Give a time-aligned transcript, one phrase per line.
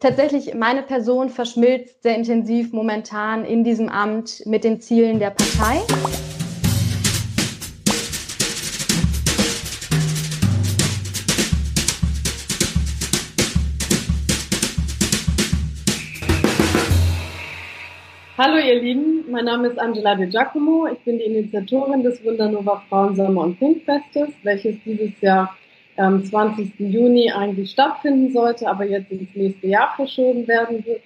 [0.00, 5.82] tatsächlich, meine Person verschmilzt sehr intensiv momentan in diesem Amt mit den Zielen der Partei.
[18.38, 20.86] Hallo ihr Lieben, mein Name ist Angela De Giacomo.
[20.86, 25.54] Ich bin die Initiatorin des Wundernova Frauen Sommer und Pinkfestes, welches dieses Jahr
[26.00, 26.72] am 20.
[26.78, 31.02] Juni eigentlich stattfinden sollte, aber jetzt ins nächste Jahr verschoben werden wird.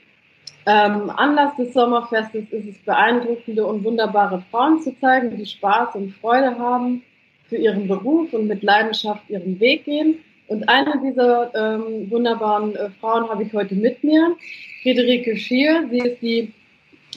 [0.67, 6.13] Ähm, Anlass des Sommerfestes ist es, beeindruckende und wunderbare Frauen zu zeigen, die Spaß und
[6.17, 7.03] Freude haben
[7.49, 10.19] für ihren Beruf und mit Leidenschaft ihren Weg gehen.
[10.47, 14.37] Und eine dieser ähm, wunderbaren äh, Frauen habe ich heute mit mir,
[14.83, 15.87] Friederike Schier.
[15.91, 16.53] Sie ist die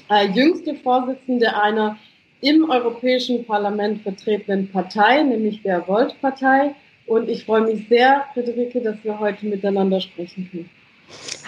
[0.09, 1.98] äh, jüngste Vorsitzende einer
[2.41, 6.76] im Europäischen Parlament vertretenen Partei, nämlich der Volt-Partei.
[7.07, 10.70] Und ich freue mich sehr, Friederike, dass wir heute miteinander sprechen können.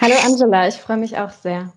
[0.00, 1.72] Hallo Angela, ich freue mich auch sehr.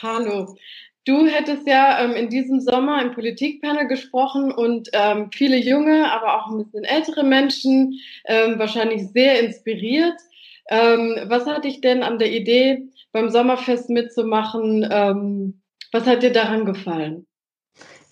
[0.00, 0.56] Hallo.
[1.04, 6.36] Du hättest ja ähm, in diesem Sommer im Politikpanel gesprochen und ähm, viele junge, aber
[6.36, 10.14] auch ein bisschen ältere Menschen ähm, wahrscheinlich sehr inspiriert.
[10.68, 14.86] Ähm, was hat dich denn an der Idee, beim Sommerfest mitzumachen?
[14.90, 15.60] Ähm,
[15.92, 17.26] was hat dir daran gefallen?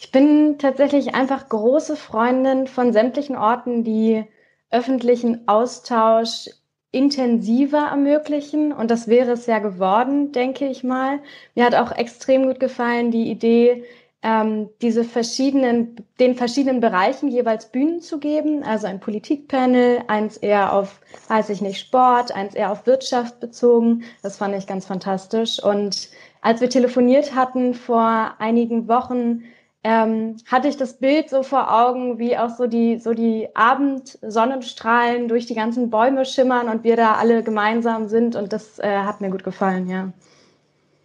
[0.05, 4.27] Ich bin tatsächlich einfach große Freundin von sämtlichen Orten, die
[4.71, 6.51] öffentlichen Austausch
[6.91, 8.75] intensiver ermöglichen.
[8.75, 11.21] Und das wäre es ja geworden, denke ich mal.
[11.55, 13.85] Mir hat auch extrem gut gefallen die Idee,
[14.23, 18.63] ähm, diese verschiedenen, den verschiedenen Bereichen jeweils Bühnen zu geben.
[18.63, 24.05] Also ein Politikpanel, eins eher auf, weiß ich nicht, Sport, eins eher auf Wirtschaft bezogen.
[24.23, 25.65] Das fand ich ganz fantastisch.
[25.65, 26.11] Und
[26.43, 29.45] als wir telefoniert hatten vor einigen Wochen,
[29.85, 35.29] ähm, hatte ich das Bild so vor Augen, wie auch so die, so die Abendsonnenstrahlen
[35.29, 38.35] durch die ganzen Bäume schimmern und wir da alle gemeinsam sind.
[38.35, 40.13] Und das äh, hat mir gut gefallen, ja.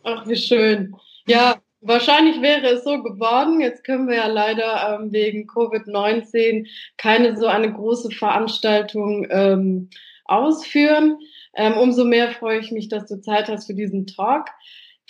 [0.03, 0.95] Ach, wie schön.
[1.27, 3.59] Ja, wahrscheinlich wäre es so geworden.
[3.59, 9.89] Jetzt können wir ja leider ähm, wegen Covid-19 keine so eine große Veranstaltung ähm,
[10.23, 11.19] ausführen.
[11.53, 14.45] Ähm, umso mehr freue ich mich, dass du Zeit hast für diesen Talk.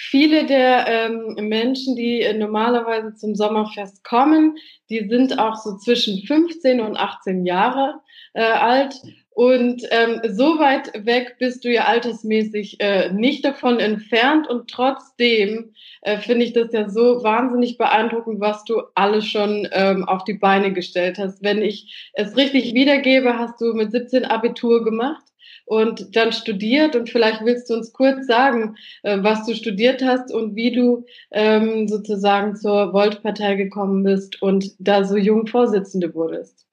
[0.02, 4.56] Viele der ähm, Menschen, die äh, normalerweise zum Sommerfest kommen,
[4.90, 7.96] die sind auch so zwischen 15 und 18 Jahre
[8.34, 8.96] äh, alt.
[9.32, 14.48] Und ähm, so weit weg bist du ja altersmäßig äh, nicht davon entfernt.
[14.48, 20.06] Und trotzdem äh, finde ich das ja so wahnsinnig beeindruckend, was du alles schon ähm,
[20.06, 21.44] auf die Beine gestellt hast.
[21.44, 25.29] Wenn ich es richtig wiedergebe, hast du mit 17 Abitur gemacht
[25.70, 30.34] und dann studiert und vielleicht willst du uns kurz sagen, äh, was du studiert hast
[30.34, 36.66] und wie du ähm, sozusagen zur Volt-Partei gekommen bist und da so jung Vorsitzende wurdest.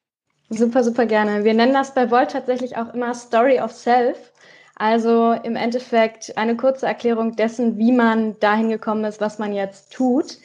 [0.49, 1.45] Super, super gerne.
[1.45, 4.33] Wir nennen das bei Volt tatsächlich auch immer Story of Self.
[4.77, 9.93] Also im Endeffekt eine kurze Erklärung dessen, wie man dahin gekommen ist, was man jetzt
[9.93, 10.39] tut.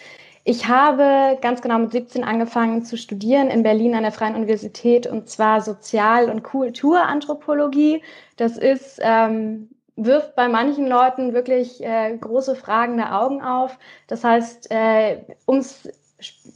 [0.43, 5.05] Ich habe ganz genau mit 17 angefangen zu studieren in Berlin an der Freien Universität
[5.05, 8.01] und zwar Sozial- und Kulturanthropologie.
[8.41, 13.77] Das ist, ähm, wirft bei manchen Leuten wirklich äh, große fragende Augen auf.
[14.07, 15.87] Das heißt, äh, um es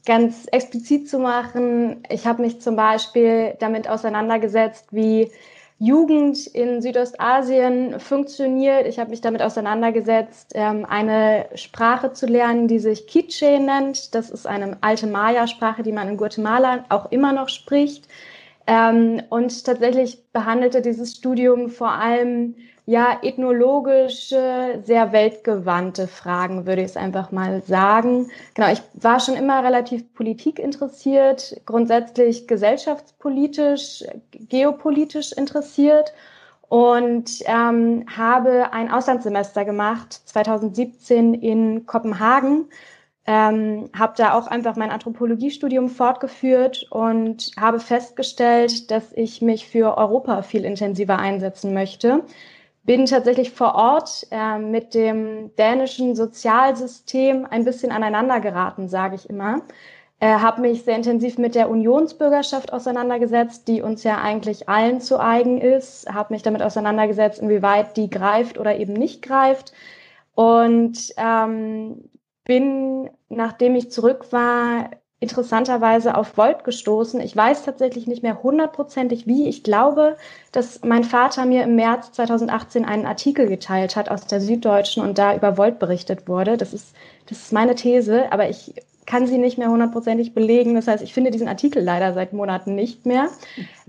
[0.03, 5.31] ganz explizit zu machen, ich habe mich zum Beispiel damit auseinandergesetzt, wie
[5.77, 8.87] Jugend in Südostasien funktioniert.
[8.87, 14.15] Ich habe mich damit auseinandergesetzt, ähm, eine Sprache zu lernen, die sich Quiche nennt.
[14.15, 18.07] Das ist eine alte Maya-Sprache, die man in Guatemala auch immer noch spricht.
[18.67, 22.55] Ähm, und tatsächlich behandelte dieses Studium vor allem
[22.87, 28.29] ja ethnologische, sehr weltgewandte Fragen, würde ich es einfach mal sagen.
[28.53, 36.13] Genau, ich war schon immer relativ Politik interessiert, grundsätzlich gesellschaftspolitisch, geopolitisch interessiert
[36.69, 42.65] und ähm, habe ein Auslandssemester gemacht, 2017 in Kopenhagen.
[43.27, 49.97] Ähm, habe da auch einfach mein Anthropologiestudium fortgeführt und habe festgestellt, dass ich mich für
[49.97, 52.23] Europa viel intensiver einsetzen möchte
[52.85, 59.29] bin tatsächlich vor Ort äh, mit dem dänischen Sozialsystem ein bisschen aneinander geraten, sage ich
[59.29, 59.61] immer.
[60.19, 65.19] Äh, habe mich sehr intensiv mit der Unionsbürgerschaft auseinandergesetzt, die uns ja eigentlich allen zu
[65.19, 66.07] eigen ist.
[66.13, 69.73] Habe mich damit auseinandergesetzt, inwieweit die greift oder eben nicht greift.
[70.35, 72.09] Und ähm,
[72.45, 74.89] bin, nachdem ich zurück war,
[75.19, 77.19] interessanterweise auf Volt gestoßen.
[77.21, 79.47] Ich weiß tatsächlich nicht mehr hundertprozentig wie.
[79.47, 80.17] Ich glaube,
[80.51, 85.17] dass mein Vater mir im März 2018 einen Artikel geteilt hat aus der Süddeutschen und
[85.17, 86.57] da über Volt berichtet wurde.
[86.57, 86.95] Das ist,
[87.27, 88.75] das ist meine These, aber ich
[89.05, 90.75] kann sie nicht mehr hundertprozentig belegen.
[90.75, 93.29] Das heißt, ich finde diesen Artikel leider seit Monaten nicht mehr.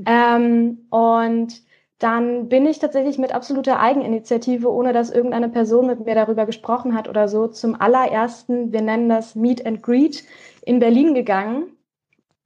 [0.07, 1.66] ähm, und
[1.99, 6.95] dann bin ich tatsächlich mit absoluter Eigeninitiative, ohne dass irgendeine Person mit mir darüber gesprochen
[6.95, 10.25] hat oder so, zum allerersten, wir nennen das Meet and Greet,
[10.63, 11.73] in Berlin gegangen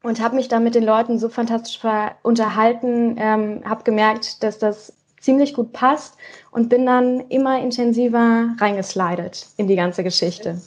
[0.02, 1.80] und habe mich da mit den Leuten so fantastisch
[2.22, 6.16] unterhalten, ähm, habe gemerkt, dass das ziemlich gut passt
[6.50, 10.60] und bin dann immer intensiver reingeslidet in die ganze Geschichte.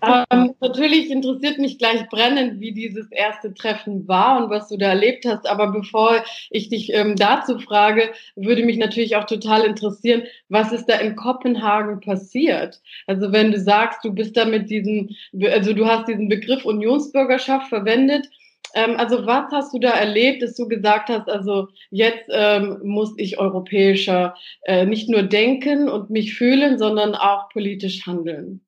[0.00, 4.88] Ähm, natürlich interessiert mich gleich brennend, wie dieses erste Treffen war und was du da
[4.90, 5.48] erlebt hast.
[5.48, 10.86] Aber bevor ich dich ähm, dazu frage, würde mich natürlich auch total interessieren, was ist
[10.86, 12.80] da in Kopenhagen passiert?
[13.06, 15.10] Also wenn du sagst, du bist da mit diesem,
[15.42, 18.28] also du hast diesen Begriff Unionsbürgerschaft verwendet.
[18.74, 23.14] Ähm, also was hast du da erlebt, dass du gesagt hast, also jetzt ähm, muss
[23.16, 28.60] ich europäischer äh, nicht nur denken und mich fühlen, sondern auch politisch handeln?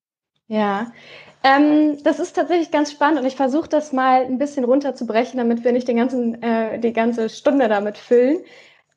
[0.50, 0.90] Ja,
[1.44, 5.62] ähm, das ist tatsächlich ganz spannend und ich versuche das mal ein bisschen runterzubrechen, damit
[5.62, 8.38] wir nicht den ganzen, äh, die ganze Stunde damit füllen.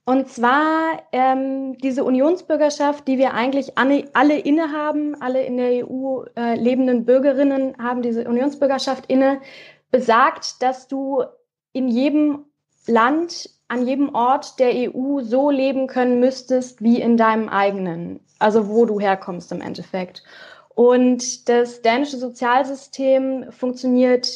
[0.04, 6.24] Und zwar ähm, diese Unionsbürgerschaft, die wir eigentlich alle, alle innehaben, alle in der EU
[6.36, 9.40] äh, lebenden Bürgerinnen haben diese Unionsbürgerschaft inne,
[9.92, 11.24] besagt, dass du
[11.72, 12.46] in jedem
[12.88, 18.70] Land, an jedem Ort der EU so leben können müsstest wie in deinem eigenen, also
[18.70, 20.24] wo du herkommst im Endeffekt.
[20.76, 24.28] Und das dänische Sozialsystem funktioniert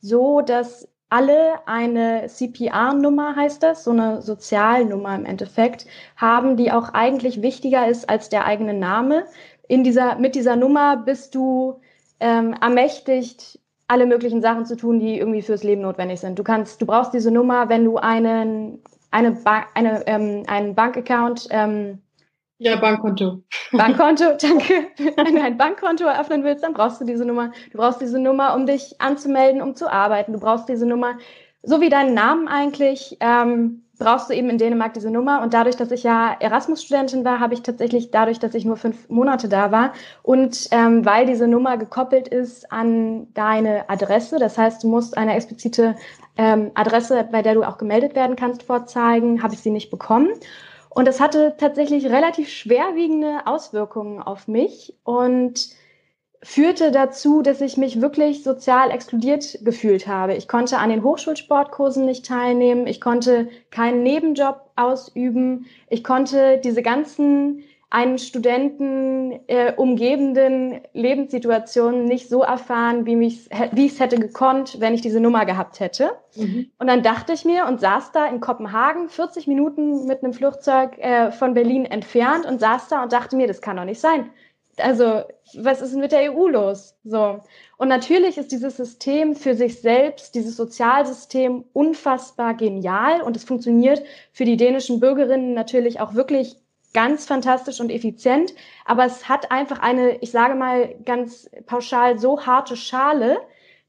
[0.00, 5.86] so, dass alle eine CPR-Nummer heißt das, so eine Sozialnummer im Endeffekt,
[6.16, 9.24] haben, die auch eigentlich wichtiger ist als der eigene Name.
[9.68, 11.80] In dieser, mit dieser Nummer bist du
[12.18, 16.38] ähm, ermächtigt, alle möglichen Sachen zu tun, die irgendwie fürs Leben notwendig sind.
[16.38, 21.48] Du kannst, du brauchst diese Nummer, wenn du einen, eine, ba eine, ähm, einen Bankaccount
[21.50, 22.00] ähm,
[22.58, 23.42] ja, Bankkonto.
[23.72, 24.86] Bankkonto, danke.
[25.16, 27.52] Wenn du ein Bankkonto eröffnen willst, dann brauchst du diese Nummer.
[27.72, 30.32] Du brauchst diese Nummer, um dich anzumelden, um zu arbeiten.
[30.32, 31.18] Du brauchst diese Nummer,
[31.62, 35.42] so wie deinen Namen eigentlich, ähm, brauchst du eben in Dänemark diese Nummer.
[35.42, 39.08] Und dadurch, dass ich ja Erasmus-Studentin war, habe ich tatsächlich dadurch, dass ich nur fünf
[39.08, 39.92] Monate da war
[40.22, 45.34] und ähm, weil diese Nummer gekoppelt ist an deine Adresse, das heißt, du musst eine
[45.34, 45.96] explizite
[46.36, 50.28] ähm, Adresse, bei der du auch gemeldet werden kannst, vorzeigen, habe ich sie nicht bekommen.
[50.94, 55.70] Und das hatte tatsächlich relativ schwerwiegende Auswirkungen auf mich und
[56.44, 60.34] führte dazu, dass ich mich wirklich sozial exkludiert gefühlt habe.
[60.34, 66.82] Ich konnte an den Hochschulsportkursen nicht teilnehmen, ich konnte keinen Nebenjob ausüben, ich konnte diese
[66.82, 67.64] ganzen
[67.94, 75.00] einen Studenten äh, umgebenden Lebenssituationen nicht so erfahren, wie, ich es hätte gekonnt, wenn ich
[75.00, 76.10] diese Nummer gehabt hätte.
[76.34, 76.72] Mhm.
[76.80, 80.98] Und dann dachte ich mir und saß da in Kopenhagen, 40 Minuten mit einem Flugzeug
[80.98, 84.28] äh, von Berlin entfernt und saß da und dachte mir, das kann doch nicht sein.
[84.78, 85.22] Also,
[85.56, 86.96] was ist denn mit der EU los?
[87.04, 87.38] So.
[87.76, 94.02] Und natürlich ist dieses System für sich selbst, dieses Sozialsystem unfassbar genial und es funktioniert
[94.32, 96.56] für die dänischen Bürgerinnen natürlich auch wirklich
[96.94, 98.54] ganz fantastisch und effizient,
[98.86, 103.36] aber es hat einfach eine, ich sage mal ganz pauschal, so harte Schale,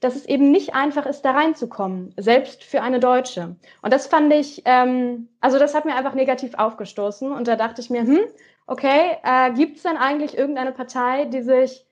[0.02, 3.56] dass es eben nicht einfach ist, da reinzukommen, selbst für eine Deutsche.
[3.82, 7.82] Und das fand ich, ähm, also das hat mir einfach negativ aufgestoßen und da dachte
[7.82, 8.20] ich mir, hm,
[8.68, 11.86] okay, äh, gibt es denn eigentlich irgendeine Partei, die sich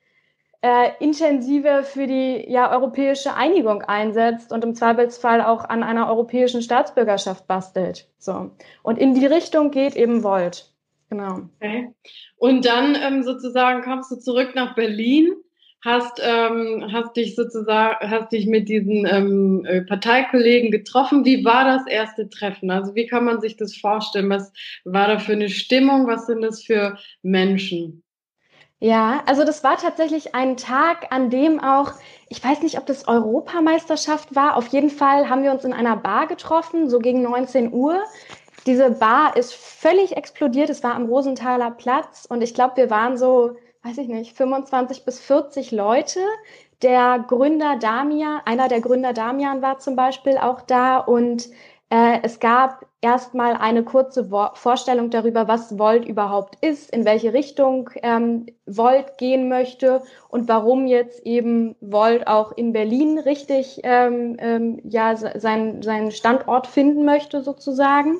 [0.62, 6.62] äh, intensiver für die ja, europäische Einigung einsetzt und im Zweifelsfall auch an einer europäischen
[6.62, 8.08] Staatsbürgerschaft bastelt.
[8.18, 8.52] So.
[8.82, 10.73] Und in die Richtung geht eben Volt.
[11.14, 11.42] Genau.
[11.62, 11.90] Okay.
[12.38, 15.32] Und dann ähm, sozusagen kommst du zurück nach Berlin,
[15.86, 21.24] hast, ähm, hast dich sozusagen, hast dich mit diesen ähm, äh, Parteikollegen getroffen.
[21.24, 22.72] Wie war das erste Treffen?
[22.72, 24.28] Also wie kann man sich das vorstellen?
[24.32, 24.52] Was
[24.86, 26.08] war da für eine Stimmung?
[26.08, 28.02] Was sind das für Menschen?
[28.80, 31.92] Ja, also das war tatsächlich ein Tag, an dem auch,
[32.28, 35.96] ich weiß nicht, ob das Europameisterschaft war, auf jeden Fall haben wir uns in einer
[35.96, 38.04] Bar getroffen, so gegen 19 Uhr.
[38.66, 40.70] Diese Bar ist völlig explodiert.
[40.70, 45.06] Es war am Rosenthaler Platz und ich glaube, wir waren so, weiß ich nicht, 25
[45.06, 46.20] bis 40 Leute.
[46.82, 51.50] Der Gründer Damian, einer der Gründer Damian war zum Beispiel auch da und
[51.90, 57.34] äh, es gab erstmal eine kurze Wo Vorstellung darüber, was Volt überhaupt ist, in welche
[57.34, 64.38] Richtung ähm, Volt gehen möchte und warum jetzt eben Volt auch in Berlin richtig ähm,
[64.40, 68.18] ähm, ja, sein, seinen Standort finden möchte sozusagen.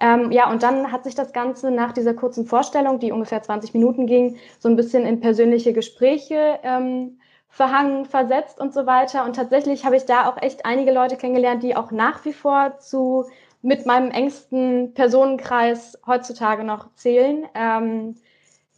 [0.00, 3.74] Ähm, ja, und dann hat sich das Ganze nach dieser kurzen Vorstellung, die ungefähr 20
[3.74, 9.24] Minuten ging, so ein bisschen in persönliche Gespräche ähm, verhangen, versetzt und so weiter.
[9.24, 12.78] Und tatsächlich habe ich da auch echt einige Leute kennengelernt, die auch nach wie vor
[12.78, 13.26] zu
[13.62, 17.46] mit meinem engsten Personenkreis heutzutage noch zählen.
[17.54, 18.16] Ähm,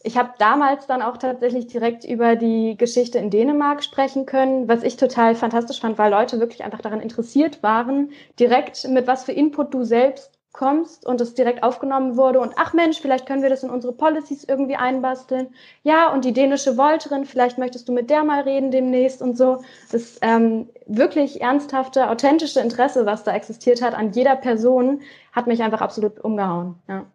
[0.01, 4.83] ich habe damals dann auch tatsächlich direkt über die Geschichte in Dänemark sprechen können, was
[4.83, 9.33] ich total fantastisch fand, weil Leute wirklich einfach daran interessiert waren, direkt mit was für
[9.33, 13.49] Input du selbst kommst und es direkt aufgenommen wurde und ach Mensch, vielleicht können wir
[13.49, 15.47] das in unsere Policies irgendwie einbasteln.
[15.83, 19.63] Ja, und die dänische Volterin, vielleicht möchtest du mit der mal reden demnächst und so.
[19.93, 25.01] Das ähm, wirklich ernsthafte, authentische Interesse, was da existiert hat an jeder Person,
[25.31, 26.75] hat mich einfach absolut umgehauen.
[26.89, 27.05] Ja.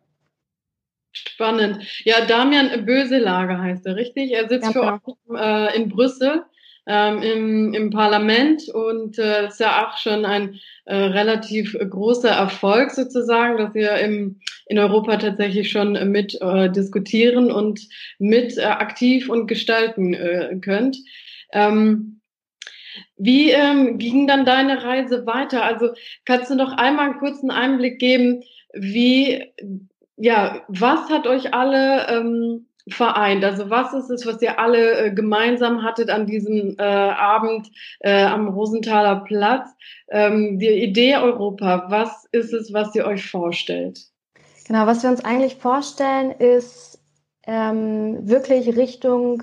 [1.13, 1.85] Spannend.
[2.05, 4.33] Ja, Damian Böselager heißt er, richtig?
[4.33, 5.37] Er sitzt ja, für genau.
[5.37, 6.45] euch äh, in Brüssel
[6.87, 12.31] ähm, im, im Parlament und äh, das ist ja auch schon ein äh, relativ großer
[12.31, 17.81] Erfolg sozusagen, dass ihr im, in Europa tatsächlich schon mit äh, diskutieren und
[18.19, 20.99] mit äh, aktiv und gestalten äh, könnt.
[21.53, 22.21] Ähm,
[23.17, 25.65] wie ähm, ging dann deine Reise weiter?
[25.65, 25.91] Also
[26.25, 29.45] kannst du noch einmal einen kurzen Einblick geben, wie,
[30.17, 33.45] ja, was hat euch alle ähm, vereint?
[33.45, 38.25] Also was ist es, was ihr alle äh, gemeinsam hattet an diesem äh, Abend äh,
[38.25, 39.69] am Rosenthaler Platz?
[40.11, 44.01] Ähm, die Idee Europa, was ist es, was ihr euch vorstellt?
[44.67, 46.99] Genau, was wir uns eigentlich vorstellen, ist
[47.47, 49.43] ähm, wirklich Richtung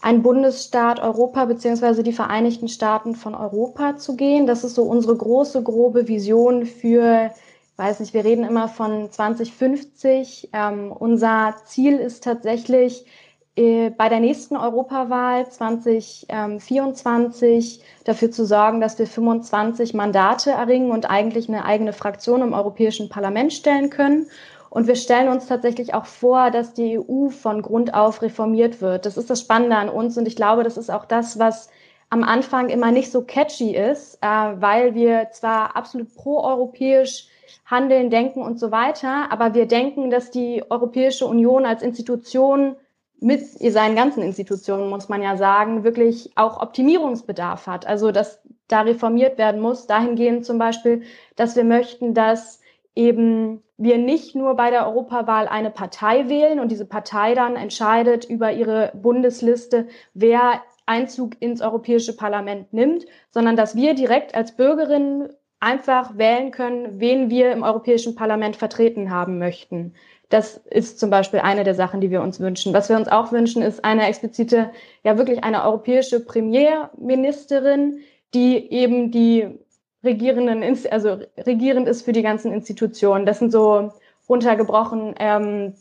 [0.00, 4.46] ein Bundesstaat Europa beziehungsweise die Vereinigten Staaten von Europa zu gehen.
[4.46, 7.30] Das ist so unsere große, grobe Vision für
[7.76, 10.50] weiß nicht, wir reden immer von 2050.
[10.52, 13.06] Ähm, unser Ziel ist tatsächlich,
[13.54, 21.10] äh, bei der nächsten Europawahl 2024 dafür zu sorgen, dass wir 25 Mandate erringen und
[21.10, 24.30] eigentlich eine eigene Fraktion im Europäischen Parlament stellen können.
[24.70, 29.04] Und wir stellen uns tatsächlich auch vor, dass die EU von Grund auf reformiert wird.
[29.04, 31.68] Das ist das Spannende an uns und ich glaube, das ist auch das, was
[32.08, 37.26] am Anfang immer nicht so catchy ist, äh, weil wir zwar absolut proeuropäisch
[37.64, 39.30] Handeln, Denken und so weiter.
[39.30, 42.76] Aber wir denken, dass die Europäische Union als Institution
[43.20, 47.86] mit seinen ganzen Institutionen, muss man ja sagen, wirklich auch Optimierungsbedarf hat.
[47.86, 51.02] Also, dass da reformiert werden muss, dahingehend zum Beispiel,
[51.36, 52.60] dass wir möchten, dass
[52.94, 58.24] eben wir nicht nur bei der Europawahl eine Partei wählen und diese Partei dann entscheidet
[58.24, 65.28] über ihre Bundesliste, wer Einzug ins Europäische Parlament nimmt, sondern dass wir direkt als Bürgerinnen
[65.62, 69.94] einfach wählen können, wen wir im Europäischen Parlament vertreten haben möchten.
[70.28, 72.72] Das ist zum Beispiel eine der Sachen, die wir uns wünschen.
[72.72, 74.70] Was wir uns auch wünschen, ist eine explizite,
[75.04, 78.00] ja wirklich eine europäische Premierministerin,
[78.34, 79.58] die eben die
[80.02, 83.24] regierenden, also regierend ist für die ganzen Institutionen.
[83.24, 83.92] Das sind so
[84.28, 85.74] runtergebrochen ähm,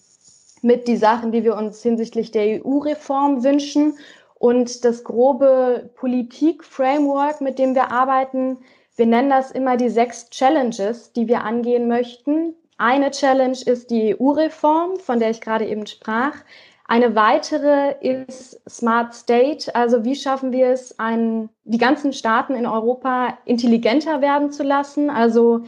[0.61, 3.97] mit die Sachen, die wir uns hinsichtlich der EU-Reform wünschen.
[4.35, 8.57] Und das grobe Politik-Framework, mit dem wir arbeiten,
[9.01, 12.53] wir nennen das immer die sechs Challenges, die wir angehen möchten.
[12.77, 16.35] Eine Challenge ist die EU-Reform, von der ich gerade eben sprach.
[16.87, 22.67] Eine weitere ist Smart State, also wie schaffen wir es, einen, die ganzen Staaten in
[22.67, 25.61] Europa intelligenter werden zu lassen, also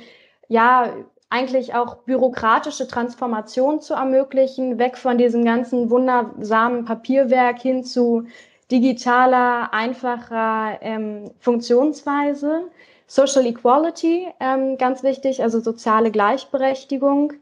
[0.47, 0.93] ja,
[1.31, 8.27] eigentlich auch bürokratische Transformation zu ermöglichen, weg von diesem ganzen wundersamen Papierwerk hin zu
[8.69, 12.69] digitaler, einfacher ähm, Funktionsweise.
[13.07, 17.33] Social Equality, ähm, ganz wichtig, also soziale Gleichberechtigung.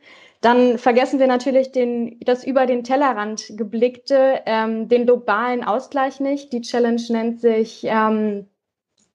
[0.41, 6.51] Dann vergessen wir natürlich den, das über den Tellerrand geblickte, ähm, den globalen Ausgleich nicht.
[6.51, 8.47] Die Challenge nennt sich ähm,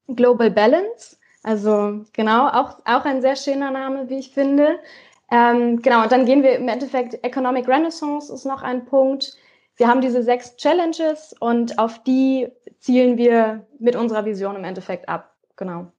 [0.06, 1.16] Global Balance.
[1.42, 4.78] Also genau, auch, auch ein sehr schöner Name, wie ich finde.
[5.30, 9.36] Ähm, genau, und dann gehen wir im Endeffekt, Economic Renaissance ist noch ein Punkt.
[9.76, 12.48] Wir haben diese sechs Challenges und auf die
[12.78, 15.34] zielen wir mit unserer Vision im Endeffekt ab.
[15.56, 15.92] Genau.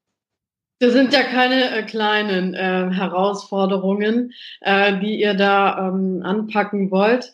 [0.79, 7.33] Das sind ja keine äh, kleinen äh, Herausforderungen, äh, die ihr da ähm, anpacken wollt.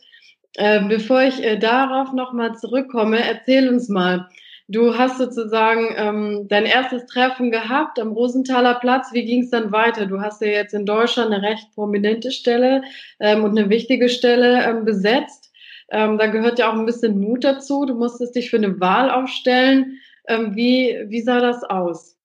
[0.56, 4.30] Äh, bevor ich äh, darauf nochmal zurückkomme, erzähl uns mal.
[4.70, 9.10] Du hast sozusagen ähm, dein erstes Treffen gehabt am Rosenthaler Platz.
[9.12, 10.06] Wie ging es dann weiter?
[10.06, 12.84] Du hast ja jetzt in Deutschland eine recht prominente Stelle
[13.20, 15.52] ähm, und eine wichtige Stelle ähm, besetzt.
[15.90, 17.86] Ähm, da gehört ja auch ein bisschen Mut dazu.
[17.86, 20.00] Du musstest dich für eine Wahl aufstellen.
[20.30, 22.16] Ähm, wie, wie sah das aus?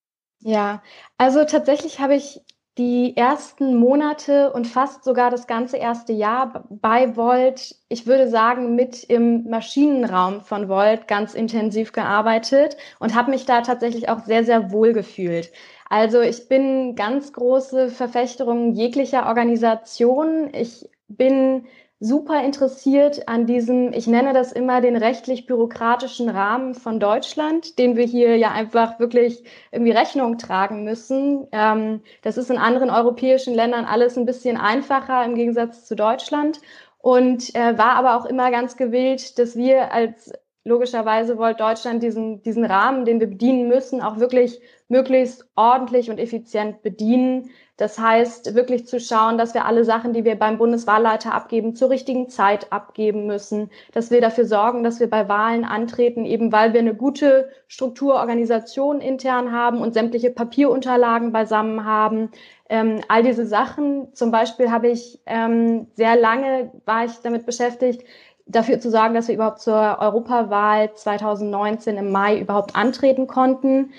[0.40, 0.82] Ja,
[1.16, 2.40] also tatsächlich habe ich
[2.78, 8.76] die ersten Monate und fast sogar das ganze erste Jahr bei Volt, ich würde sagen,
[8.76, 14.44] mit im Maschinenraum von Volt ganz intensiv gearbeitet und habe mich da tatsächlich auch sehr,
[14.44, 15.50] sehr wohl gefühlt.
[15.90, 20.50] Also ich bin ganz große Verfechterung jeglicher Organisation.
[20.54, 21.66] Ich bin
[22.00, 28.04] super interessiert an diesem, ich nenne das immer den rechtlich-bürokratischen Rahmen von Deutschland, den wir
[28.04, 31.48] hier ja einfach wirklich irgendwie Rechnung tragen müssen.
[31.50, 36.60] Ähm, das ist in anderen europäischen Ländern alles ein bisschen einfacher im Gegensatz zu Deutschland
[36.98, 40.32] und äh, war aber auch immer ganz gewillt, dass wir als
[40.64, 46.18] logischerweise wollte Deutschland diesen, diesen Rahmen, den wir bedienen müssen, auch wirklich möglichst ordentlich und
[46.18, 47.50] effizient bedienen.
[47.78, 51.90] Das heißt, wirklich zu schauen, dass wir alle Sachen, die wir beim Bundeswahlleiter abgeben, zur
[51.90, 56.72] richtigen Zeit abgeben müssen, dass wir dafür sorgen, dass wir bei Wahlen antreten, eben weil
[56.72, 62.32] wir eine gute Strukturorganisation intern haben und sämtliche Papierunterlagen beisammen haben.
[62.68, 68.02] Ähm, all diese Sachen, zum Beispiel habe ich ähm, sehr lange, war ich damit beschäftigt,
[68.46, 73.92] dafür zu sorgen, dass wir überhaupt zur Europawahl 2019 im Mai überhaupt antreten konnten.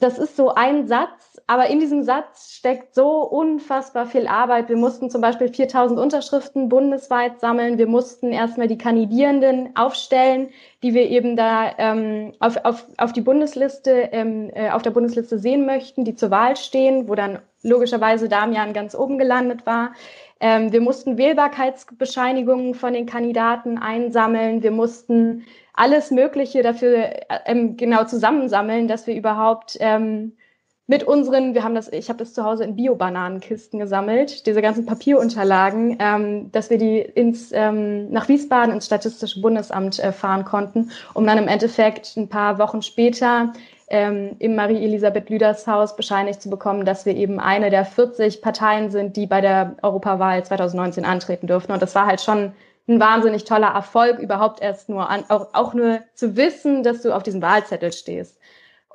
[0.00, 4.68] Das ist so ein Satz, aber in diesem Satz steckt so unfassbar viel Arbeit.
[4.68, 7.78] Wir mussten zum Beispiel 4000 Unterschriften bundesweit sammeln.
[7.78, 10.48] Wir mussten erstmal die Kandidierenden aufstellen,
[10.82, 15.38] die wir eben da ähm, auf, auf, auf die Bundesliste, ähm, äh, auf der Bundesliste
[15.38, 19.92] sehen möchten, die zur Wahl stehen, wo dann logischerweise Damian ganz oben gelandet war.
[20.40, 24.62] Ähm, wir mussten Wählbarkeitsbescheinigungen von den Kandidaten einsammeln.
[24.62, 30.36] Wir mussten alles Mögliche dafür äh, ähm, genau zusammensammeln, dass wir überhaupt ähm,
[30.86, 34.84] mit unseren, wir haben das, ich habe das zu Hause in Bio-Bananenkisten gesammelt, diese ganzen
[34.84, 40.90] Papierunterlagen, ähm, dass wir die ins, ähm, nach Wiesbaden ins Statistische Bundesamt äh, fahren konnten,
[41.14, 43.52] um dann im Endeffekt ein paar Wochen später
[43.88, 48.90] ähm, im Marie-Elisabeth Lüders Haus bescheinigt zu bekommen, dass wir eben eine der 40 Parteien
[48.90, 51.72] sind, die bei der Europawahl 2019 antreten dürfen.
[51.72, 52.52] Und das war halt schon
[52.88, 57.14] ein wahnsinnig toller Erfolg, überhaupt erst nur an, auch, auch nur zu wissen, dass du
[57.14, 58.38] auf diesem Wahlzettel stehst.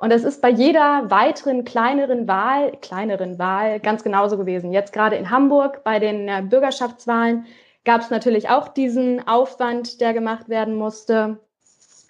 [0.00, 4.72] Und es ist bei jeder weiteren kleineren Wahl, kleineren Wahl ganz genauso gewesen.
[4.72, 7.46] Jetzt gerade in Hamburg bei den äh, Bürgerschaftswahlen
[7.84, 11.38] gab es natürlich auch diesen Aufwand, der gemacht werden musste.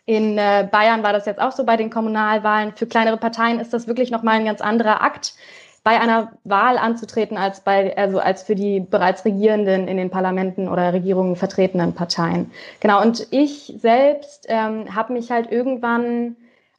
[0.04, 2.72] In äh, Bayern war das jetzt auch so bei den Kommunalwahlen.
[2.74, 5.34] Für kleinere Parteien ist das wirklich nochmal ein ganz anderer Akt,
[5.84, 10.68] bei einer Wahl anzutreten, als bei, also als für die bereits regierenden in den Parlamenten
[10.68, 12.50] oder Regierungen vertretenen Parteien.
[12.80, 13.00] Genau.
[13.00, 16.36] Und ich selbst ähm, habe mich halt irgendwann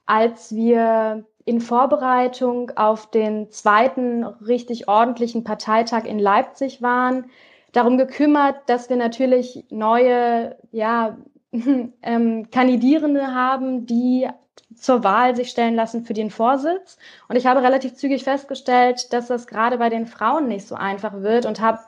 [0.09, 7.25] als wir in Vorbereitung auf den zweiten richtig ordentlichen Parteitag in Leipzig waren,
[7.73, 11.17] darum gekümmert, dass wir natürlich neue ja,
[12.01, 14.27] ähm, Kandidierende haben, die
[14.75, 16.97] zur Wahl sich stellen lassen für den Vorsitz.
[17.27, 21.21] Und ich habe relativ zügig festgestellt, dass das gerade bei den Frauen nicht so einfach
[21.21, 21.79] wird und habe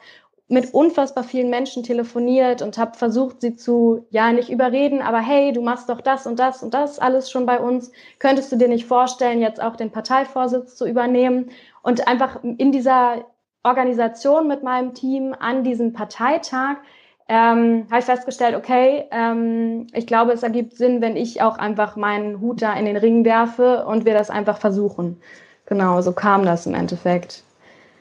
[0.51, 5.53] mit unfassbar vielen Menschen telefoniert und habe versucht, sie zu, ja, nicht überreden, aber hey,
[5.53, 7.91] du machst doch das und das und das alles schon bei uns.
[8.19, 11.51] Könntest du dir nicht vorstellen, jetzt auch den Parteivorsitz zu übernehmen?
[11.83, 13.23] Und einfach in dieser
[13.63, 16.75] Organisation mit meinem Team an diesem Parteitag
[17.29, 21.95] ähm, habe ich festgestellt, okay, ähm, ich glaube, es ergibt Sinn, wenn ich auch einfach
[21.95, 25.21] meinen Hut da in den Ring werfe und wir das einfach versuchen.
[25.65, 27.45] Genau, so kam das im Endeffekt.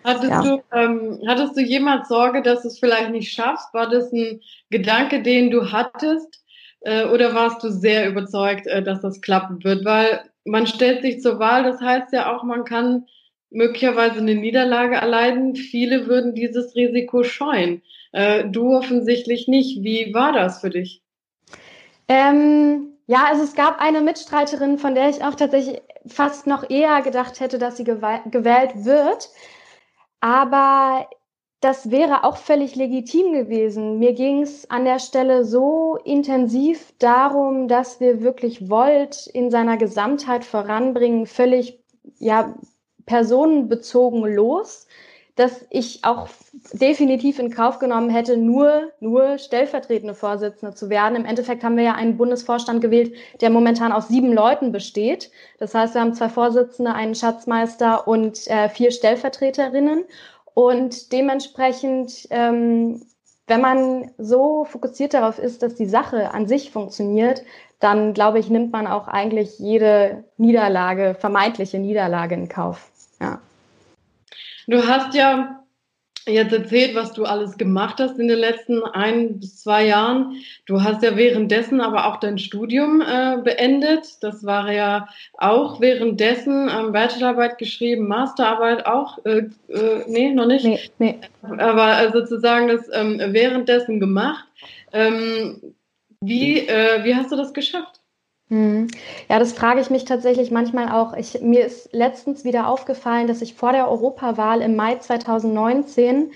[0.05, 0.43] Hattest, ja.
[0.43, 3.73] du, ähm, hattest du jemals Sorge, dass du es vielleicht nicht schaffst?
[3.75, 6.43] War das ein Gedanke, den du hattest?
[6.81, 9.85] Äh, oder warst du sehr überzeugt, äh, dass das klappen wird?
[9.85, 13.07] Weil man stellt sich zur Wahl, das heißt ja auch, man kann
[13.51, 15.55] möglicherweise eine Niederlage erleiden.
[15.55, 17.83] Viele würden dieses Risiko scheuen.
[18.13, 19.83] Äh, du offensichtlich nicht.
[19.83, 21.03] Wie war das für dich?
[22.09, 27.03] Ähm, ja, also es gab eine Mitstreiterin, von der ich auch tatsächlich fast noch eher
[27.03, 29.29] gedacht hätte, dass sie gewählt wird.
[30.21, 31.09] Aber
[31.61, 33.99] das wäre auch völlig legitim gewesen.
[33.99, 39.77] Mir ging es an der Stelle so intensiv darum, dass wir wirklich Volt in seiner
[39.77, 41.79] Gesamtheit voranbringen, völlig
[42.19, 42.55] ja
[43.05, 44.87] personenbezogen los,
[45.41, 46.29] dass ich auch
[46.75, 51.17] definitiv in Kauf genommen hätte, nur, nur stellvertretende Vorsitzende zu werden.
[51.17, 55.31] Im Endeffekt haben wir ja einen Bundesvorstand gewählt, der momentan aus sieben Leuten besteht.
[55.59, 60.05] Das heißt, wir haben zwei Vorsitzende, einen Schatzmeister und äh, vier Stellvertreterinnen.
[60.53, 63.01] Und dementsprechend, ähm,
[63.47, 67.45] wenn man so fokussiert darauf ist, dass die Sache an sich funktioniert,
[67.79, 72.90] dann glaube ich, nimmt man auch eigentlich jede Niederlage, vermeintliche Niederlage in Kauf.
[74.67, 75.61] Du hast ja
[76.27, 80.37] jetzt erzählt, was du alles gemacht hast in den letzten ein bis zwei Jahren.
[80.67, 84.23] Du hast ja währenddessen aber auch dein Studium äh, beendet.
[84.23, 89.25] Das war ja auch währenddessen ähm, Bachelorarbeit geschrieben, Masterarbeit auch.
[89.25, 90.65] Äh, äh, nee, noch nicht.
[90.65, 91.19] Nee, nee.
[91.43, 94.47] Aber äh, sozusagen das ähm, währenddessen gemacht.
[94.93, 95.75] Ähm,
[96.21, 98.00] wie, äh, wie hast du das geschafft?
[98.51, 98.89] Hm.
[99.29, 101.15] Ja, das frage ich mich tatsächlich manchmal auch.
[101.15, 106.33] Ich, mir ist letztens wieder aufgefallen, dass ich vor der Europawahl im Mai 2019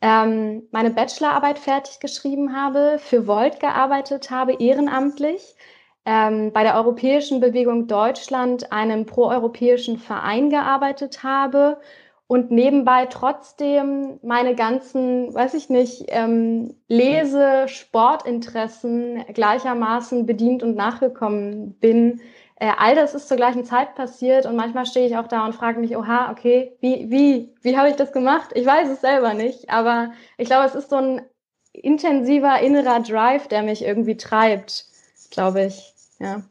[0.00, 5.56] ähm, meine Bachelorarbeit fertig geschrieben habe, für Volt gearbeitet habe, ehrenamtlich,
[6.04, 11.78] ähm, bei der Europäischen Bewegung Deutschland, einem proeuropäischen Verein gearbeitet habe
[12.28, 21.74] und nebenbei trotzdem meine ganzen, weiß ich nicht, ähm, Lese-, Sportinteressen gleichermaßen bedient und nachgekommen
[21.74, 22.20] bin.
[22.58, 25.54] Äh, all das ist zur gleichen Zeit passiert und manchmal stehe ich auch da und
[25.54, 28.50] frage mich, oha, okay, wie, wie, wie habe ich das gemacht?
[28.54, 31.22] Ich weiß es selber nicht, aber ich glaube, es ist so ein
[31.72, 34.86] intensiver innerer Drive, der mich irgendwie treibt,
[35.30, 36.42] glaube ich, ja.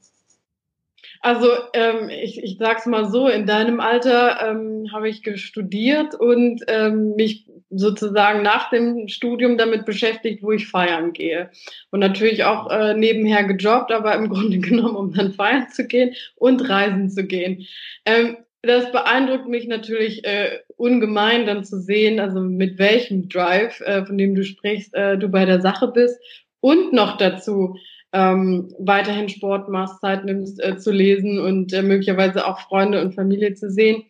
[1.25, 6.61] Also ähm, ich, ich sag's mal so, in deinem Alter ähm, habe ich studiert und
[6.67, 11.49] ähm, mich sozusagen nach dem Studium damit beschäftigt, wo ich feiern gehe.
[11.89, 16.13] Und natürlich auch äh, nebenher gejobbt, aber im Grunde genommen, um dann feiern zu gehen
[16.35, 17.65] und reisen zu gehen.
[18.05, 24.05] Ähm, das beeindruckt mich natürlich äh, ungemein, dann zu sehen, also mit welchem Drive, äh,
[24.05, 26.19] von dem du sprichst, äh, du bei der Sache bist.
[26.59, 27.77] Und noch dazu,
[28.15, 33.13] ähm, weiterhin Sport machst, Zeit nimmst äh, zu lesen und äh, möglicherweise auch Freunde und
[33.13, 34.05] Familie zu sehen.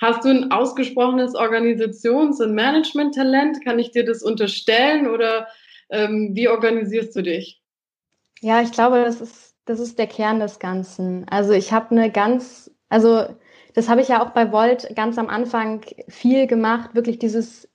[0.00, 3.64] Hast du ein ausgesprochenes Organisations- und Management-Talent?
[3.64, 5.48] Kann ich dir das unterstellen oder
[5.90, 7.60] ähm, wie organisierst du dich?
[8.40, 11.26] Ja, ich glaube, das ist, das ist der Kern des Ganzen.
[11.28, 13.26] Also ich habe eine ganz, also
[13.74, 16.94] das habe ich ja auch bei Volt ganz am Anfang viel gemacht.
[16.94, 17.67] Wirklich dieses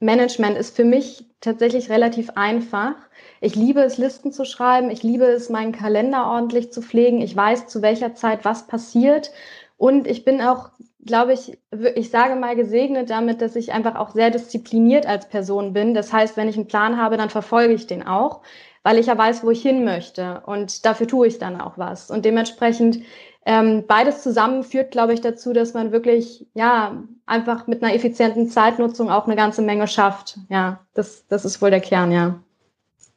[0.00, 2.94] Management ist für mich tatsächlich relativ einfach.
[3.40, 4.90] Ich liebe es, Listen zu schreiben.
[4.90, 7.20] Ich liebe es, meinen Kalender ordentlich zu pflegen.
[7.20, 9.30] Ich weiß, zu welcher Zeit was passiert.
[9.78, 10.70] Und ich bin auch,
[11.04, 11.58] glaube ich,
[11.94, 15.94] ich sage mal gesegnet damit, dass ich einfach auch sehr diszipliniert als Person bin.
[15.94, 18.42] Das heißt, wenn ich einen Plan habe, dann verfolge ich den auch,
[18.82, 20.42] weil ich ja weiß, wo ich hin möchte.
[20.46, 22.10] Und dafür tue ich dann auch was.
[22.10, 23.00] Und dementsprechend
[23.46, 28.50] ähm, beides zusammen führt, glaube ich, dazu, dass man wirklich, ja, einfach mit einer effizienten
[28.50, 30.36] Zeitnutzung auch eine ganze Menge schafft.
[30.48, 32.40] Ja, das, das ist wohl der Kern, ja.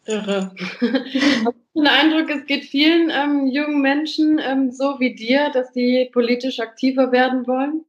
[0.05, 0.51] Irre.
[1.75, 6.59] Den Eindruck, es geht vielen ähm, jungen Menschen ähm, so wie dir, dass sie politisch
[6.59, 7.85] aktiver werden wollen?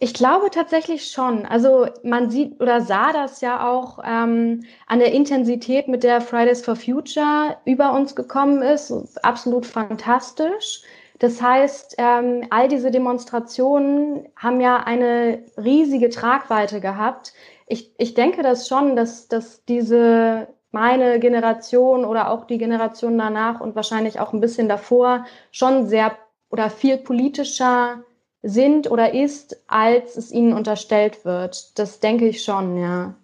[0.00, 1.46] Ich glaube tatsächlich schon.
[1.46, 6.64] Also man sieht oder sah das ja auch ähm, an der Intensität, mit der Fridays
[6.64, 8.92] for Future über uns gekommen ist.
[9.24, 10.82] Absolut fantastisch.
[11.18, 17.32] Das heißt, ähm, all diese Demonstrationen haben ja eine riesige Tragweite gehabt.
[17.66, 23.60] Ich, ich denke das schon, dass, dass diese meine Generation oder auch die Generation danach
[23.60, 26.16] und wahrscheinlich auch ein bisschen davor schon sehr
[26.50, 28.02] oder viel politischer
[28.42, 31.78] sind oder ist, als es ihnen unterstellt wird.
[31.78, 33.14] Das denke ich schon, ja.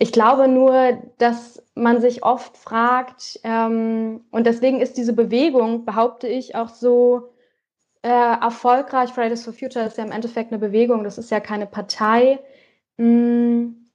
[0.00, 6.28] Ich glaube nur, dass man sich oft fragt, ähm, und deswegen ist diese Bewegung, behaupte
[6.28, 7.30] ich, auch so
[8.02, 9.10] äh, erfolgreich.
[9.10, 12.38] Fridays for Future ist ja im Endeffekt eine Bewegung, das ist ja keine Partei.
[12.96, 13.88] Hm,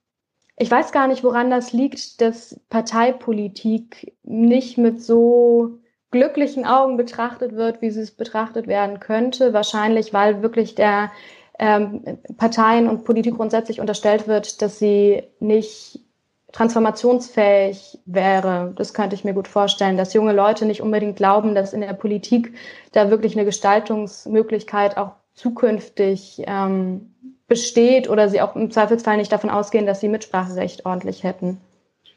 [0.57, 5.79] ich weiß gar nicht, woran das liegt, dass Parteipolitik nicht mit so
[6.11, 9.53] glücklichen Augen betrachtet wird, wie sie es betrachtet werden könnte.
[9.53, 11.11] Wahrscheinlich, weil wirklich der
[11.63, 12.01] ähm,
[12.37, 16.01] Parteien und Politik grundsätzlich unterstellt wird, dass sie nicht
[16.51, 18.73] transformationsfähig wäre.
[18.75, 21.93] Das könnte ich mir gut vorstellen, dass junge Leute nicht unbedingt glauben, dass in der
[21.93, 22.53] Politik
[22.91, 27.13] da wirklich eine Gestaltungsmöglichkeit auch zukünftig ähm,
[27.47, 31.61] besteht oder sie auch im Zweifelsfall nicht davon ausgehen, dass sie Mitspracherecht ordentlich hätten.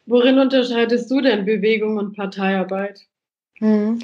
[0.06, 3.06] Worin unterscheidest du denn Bewegung und Parteiarbeit?
[3.58, 3.98] Hm.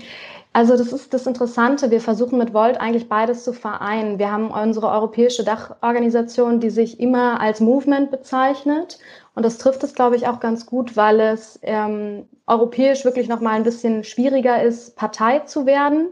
[0.54, 1.90] Also das ist das Interessante.
[1.90, 4.18] Wir versuchen mit Volt eigentlich beides zu vereinen.
[4.18, 8.98] Wir haben unsere europäische Dachorganisation, die sich immer als Movement bezeichnet.
[9.34, 13.40] Und das trifft es, glaube ich, auch ganz gut, weil es ähm, europäisch wirklich noch
[13.40, 16.10] mal ein bisschen schwieriger ist, Partei zu werden.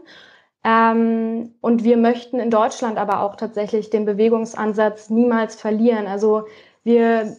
[0.63, 6.07] Ähm, und wir möchten in Deutschland aber auch tatsächlich den Bewegungsansatz niemals verlieren.
[6.07, 6.47] Also
[6.83, 7.37] wir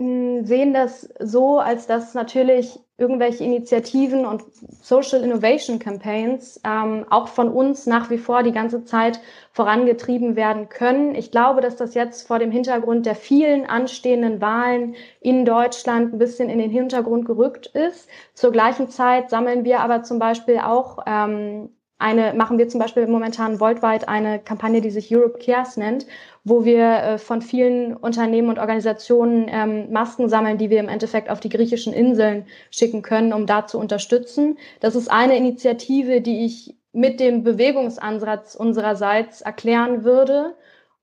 [0.00, 4.44] sehen das so, als dass natürlich irgendwelche Initiativen und
[4.82, 9.20] Social Innovation Campaigns ähm, auch von uns nach wie vor die ganze Zeit
[9.52, 11.14] vorangetrieben werden können.
[11.14, 16.18] Ich glaube, dass das jetzt vor dem Hintergrund der vielen anstehenden Wahlen in Deutschland ein
[16.18, 18.08] bisschen in den Hintergrund gerückt ist.
[18.32, 23.06] Zur gleichen Zeit sammeln wir aber zum Beispiel auch ähm, eine, machen wir zum Beispiel
[23.06, 26.06] momentan worldweit eine Kampagne, die sich Europe Cares nennt,
[26.44, 31.28] wo wir äh, von vielen Unternehmen und Organisationen ähm, Masken sammeln, die wir im Endeffekt
[31.28, 34.58] auf die griechischen Inseln schicken können, um da zu unterstützen.
[34.80, 40.56] Das ist eine Initiative, die ich mit dem Bewegungsansatz unsererseits erklären würde.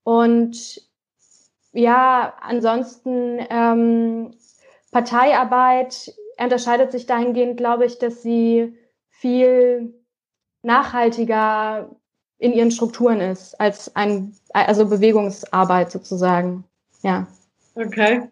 [0.03, 0.81] Und
[1.73, 4.31] ja, ansonsten ähm,
[4.91, 8.75] Parteiarbeit unterscheidet sich dahingehend, glaube ich, dass sie
[9.09, 9.93] viel
[10.67, 11.89] nachhaltiger
[12.37, 16.63] in ihren Strukturen ist als ein, also Bewegungsarbeit sozusagen.
[17.01, 17.27] Ja.
[17.73, 18.29] Okay.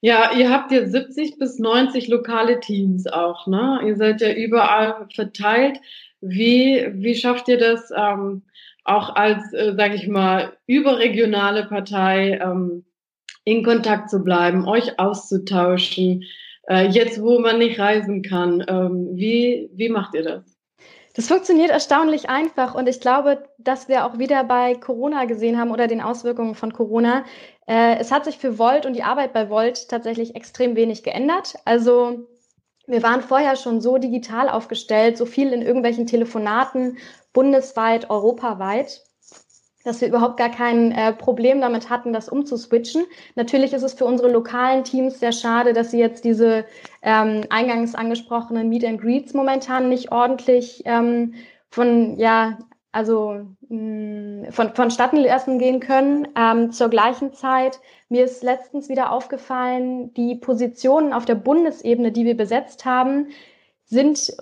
[0.00, 3.80] Ja, ihr habt jetzt 70 bis 90 lokale Teams auch, ne?
[3.84, 5.78] Ihr seid ja überall verteilt.
[6.20, 8.42] Wie, wie schafft ihr das, ähm,
[8.84, 12.84] auch als, äh, sage ich mal, überregionale Partei ähm,
[13.44, 16.24] in Kontakt zu bleiben, euch auszutauschen,
[16.68, 18.64] äh, jetzt wo man nicht reisen kann.
[18.68, 20.55] Ähm, wie, wie macht ihr das?
[21.16, 25.70] Das funktioniert erstaunlich einfach und ich glaube, dass wir auch wieder bei Corona gesehen haben
[25.70, 27.24] oder den Auswirkungen von Corona.
[27.66, 31.54] Äh, es hat sich für Volt und die Arbeit bei Volt tatsächlich extrem wenig geändert.
[31.64, 32.26] Also
[32.86, 36.98] wir waren vorher schon so digital aufgestellt, so viel in irgendwelchen Telefonaten,
[37.32, 39.02] bundesweit, europaweit,
[39.86, 43.04] dass wir überhaupt gar kein äh, Problem damit hatten, das umzuswitchen.
[43.36, 46.64] Natürlich ist es für unsere lokalen Teams sehr schade, dass sie jetzt diese
[47.02, 51.34] ähm, eingangs angesprochenen Meet and Greets momentan nicht ordentlich ähm,
[51.70, 52.58] von, ja,
[52.90, 56.26] also mh, mm, von, vonstatten lassen gehen können.
[56.36, 62.24] Ähm, zur gleichen Zeit, mir ist letztens wieder aufgefallen, die Positionen auf der Bundesebene, die
[62.24, 63.28] wir besetzt haben,
[63.84, 64.34] sind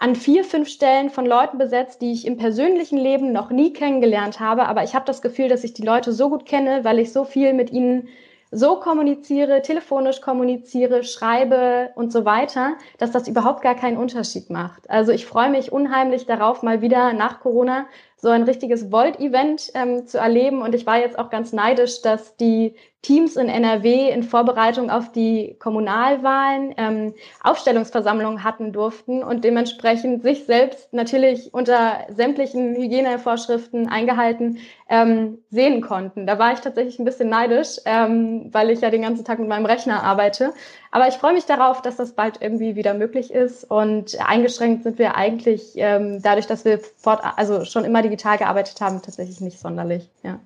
[0.00, 4.40] an vier, fünf Stellen von Leuten besetzt, die ich im persönlichen Leben noch nie kennengelernt
[4.40, 4.66] habe.
[4.66, 7.24] Aber ich habe das Gefühl, dass ich die Leute so gut kenne, weil ich so
[7.24, 8.08] viel mit ihnen
[8.50, 14.88] so kommuniziere, telefonisch kommuniziere, schreibe und so weiter, dass das überhaupt gar keinen Unterschied macht.
[14.90, 17.86] Also ich freue mich unheimlich darauf, mal wieder nach Corona
[18.20, 20.62] so ein richtiges Volt-Event ähm, zu erleben.
[20.62, 25.10] Und ich war jetzt auch ganz neidisch, dass die Teams in NRW in Vorbereitung auf
[25.10, 34.58] die Kommunalwahlen ähm, Aufstellungsversammlungen hatten durften und dementsprechend sich selbst natürlich unter sämtlichen Hygienevorschriften eingehalten
[34.90, 36.26] ähm, sehen konnten.
[36.26, 39.48] Da war ich tatsächlich ein bisschen neidisch, ähm, weil ich ja den ganzen Tag mit
[39.48, 40.52] meinem Rechner arbeite.
[40.90, 43.64] Aber ich freue mich darauf, dass das bald irgendwie wieder möglich ist.
[43.70, 48.80] Und eingeschränkt sind wir eigentlich ähm, dadurch, dass wir fort, also schon immer digital gearbeitet
[48.80, 50.10] haben, tatsächlich nicht sonderlich.
[50.22, 50.40] Ja.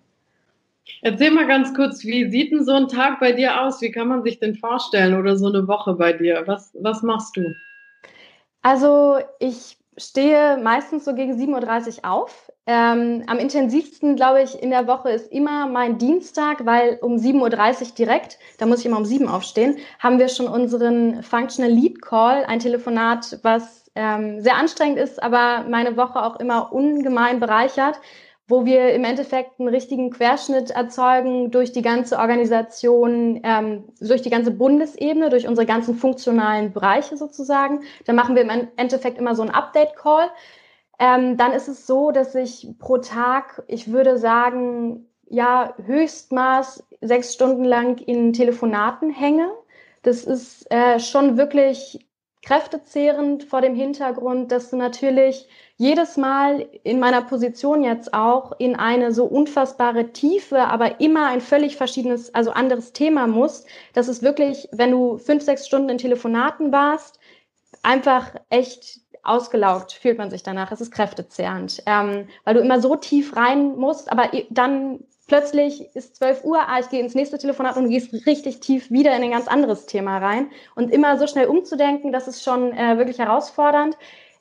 [1.02, 3.80] Erzähl mal ganz kurz, wie sieht denn so ein Tag bei dir aus?
[3.80, 6.42] Wie kann man sich denn vorstellen oder so eine Woche bei dir?
[6.46, 7.54] Was, was machst du?
[8.62, 12.52] Also ich stehe meistens so gegen 7.30 Uhr auf.
[12.66, 17.40] Ähm, am intensivsten, glaube ich, in der Woche ist immer mein Dienstag, weil um 7.30
[17.40, 21.70] Uhr direkt, da muss ich immer um 7 Uhr aufstehen, haben wir schon unseren Functional
[21.70, 27.40] Lead Call, ein Telefonat, was ähm, sehr anstrengend ist, aber meine Woche auch immer ungemein
[27.40, 28.00] bereichert,
[28.46, 34.30] wo wir im Endeffekt einen richtigen Querschnitt erzeugen durch die ganze Organisation, ähm, durch die
[34.30, 37.80] ganze Bundesebene, durch unsere ganzen funktionalen Bereiche sozusagen.
[38.04, 40.28] Da machen wir im Endeffekt immer so einen Update-Call.
[40.98, 47.32] Ähm, dann ist es so, dass ich pro Tag, ich würde sagen, ja, Höchstmaß sechs
[47.32, 49.50] Stunden lang in Telefonaten hänge.
[50.02, 52.06] Das ist äh, schon wirklich
[52.44, 58.76] kräftezehrend vor dem Hintergrund, dass du natürlich jedes Mal in meiner Position jetzt auch in
[58.76, 64.22] eine so unfassbare Tiefe, aber immer ein völlig verschiedenes, also anderes Thema muss, dass es
[64.22, 67.18] wirklich, wenn du fünf, sechs Stunden in Telefonaten warst,
[67.82, 70.70] einfach echt ausgelaugt fühlt man sich danach.
[70.70, 76.16] Es ist kräftezehrend, ähm, weil du immer so tief rein musst, aber dann plötzlich ist
[76.16, 79.30] 12 Uhr, ah, ich gehe ins nächste Telefonat und gehst richtig tief wieder in ein
[79.30, 80.50] ganz anderes Thema rein.
[80.74, 83.96] Und immer so schnell umzudenken, das ist schon äh, wirklich herausfordernd.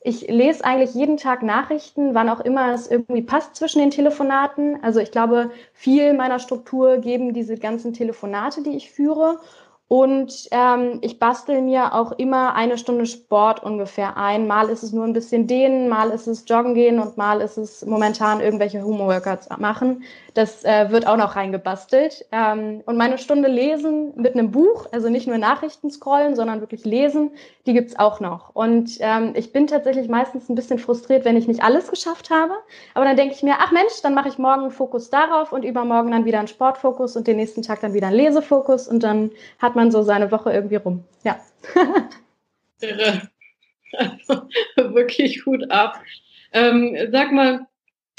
[0.06, 4.84] Ich lese eigentlich jeden Tag Nachrichten, wann auch immer es irgendwie passt zwischen den Telefonaten.
[4.84, 9.40] Also ich glaube, viel meiner Struktur geben diese ganzen Telefonate, die ich führe.
[9.88, 14.48] Und ähm, ich bastel mir auch immer eine Stunde Sport ungefähr ein.
[14.48, 17.58] Mal ist es nur ein bisschen dehnen, mal ist es joggen gehen und mal ist
[17.58, 20.04] es momentan irgendwelche Homo-Workouts machen.
[20.34, 22.26] Das äh, wird auch noch reingebastelt.
[22.32, 26.86] Ähm, und meine Stunde lesen mit einem Buch, also nicht nur Nachrichten scrollen, sondern wirklich
[26.86, 27.32] lesen,
[27.68, 28.56] die gibt's auch noch.
[28.56, 32.54] Und ähm, ich bin tatsächlich meistens ein bisschen frustriert, wenn ich nicht alles geschafft habe.
[32.96, 35.64] Aber dann denke ich mir, ach Mensch, dann mache ich morgen einen Fokus darauf und
[35.64, 39.30] übermorgen dann wieder einen Sportfokus und den nächsten Tag dann wieder einen Lesefokus und dann
[39.60, 41.04] hat man so seine Woche irgendwie rum.
[41.24, 41.40] Ja.
[42.82, 43.30] Irre.
[43.94, 46.02] Also, wirklich gut ab.
[46.52, 47.68] Ähm, sag mal,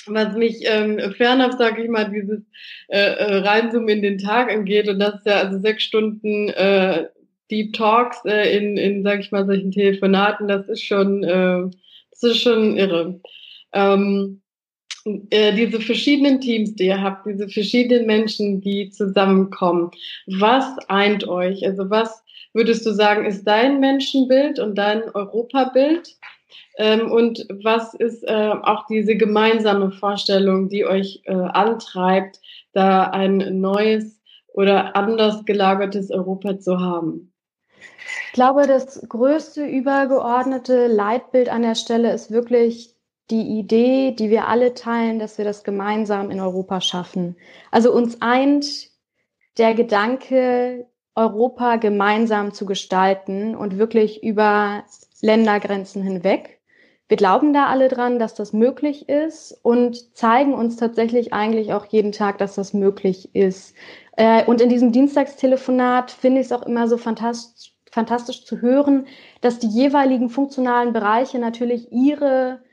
[0.07, 2.41] was mich ähm, fernab, sage ich mal, dieses
[2.89, 7.09] äh, äh, Reinzoomen in den Tag angeht und das ist ja also sechs Stunden äh,
[7.51, 11.63] Deep Talks äh, in, in, sag ich mal, solchen Telefonaten, das ist schon, äh,
[12.11, 13.21] das ist schon irre.
[13.73, 14.43] Ähm,
[15.05, 19.91] äh, diese verschiedenen Teams, die ihr habt, diese verschiedenen Menschen, die zusammenkommen,
[20.27, 21.67] was eint euch?
[21.67, 22.23] Also was
[22.55, 26.17] würdest du sagen, ist dein Menschenbild und dein Europabild?
[26.77, 32.41] Ähm, und was ist äh, auch diese gemeinsame Vorstellung, die euch äh, antreibt,
[32.73, 37.33] da ein neues oder anders gelagertes Europa zu haben?
[38.27, 42.94] Ich glaube, das größte übergeordnete Leitbild an der Stelle ist wirklich
[43.31, 47.37] die Idee, die wir alle teilen, dass wir das gemeinsam in Europa schaffen.
[47.71, 48.91] Also uns eint
[49.59, 54.85] der Gedanke, Europa gemeinsam zu gestalten und wirklich über
[55.21, 56.61] Ländergrenzen hinweg
[57.09, 61.85] wir glauben da alle dran, dass das möglich ist und zeigen uns tatsächlich eigentlich auch
[61.87, 63.75] jeden Tag, dass das möglich ist.
[64.17, 69.07] Äh, und in diesem Dienstagstelefonat finde ich es auch immer so fantastisch, fantastisch zu hören,
[69.43, 72.64] dass die jeweiligen funktionalen Bereiche natürlich ihre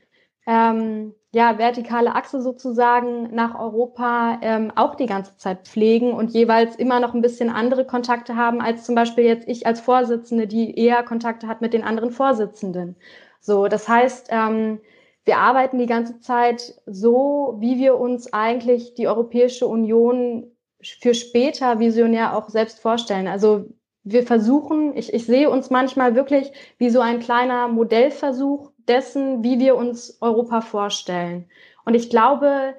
[0.47, 6.75] ähm, ja, vertikale Achse sozusagen nach Europa ähm, auch die ganze Zeit pflegen und jeweils
[6.75, 10.77] immer noch ein bisschen andere Kontakte haben, als zum Beispiel jetzt ich als Vorsitzende, die
[10.77, 12.97] eher Kontakte hat mit den anderen Vorsitzenden.
[13.39, 14.80] So, das heißt, ähm,
[15.23, 20.51] wir arbeiten die ganze Zeit so, wie wir uns eigentlich die Europäische Union
[20.82, 23.27] für später visionär auch selbst vorstellen.
[23.27, 23.65] Also
[24.04, 29.59] wir versuchen, ich, ich sehe uns manchmal wirklich wie so ein kleiner Modellversuch dessen, wie
[29.59, 31.45] wir uns Europa vorstellen.
[31.85, 32.75] Und ich glaube,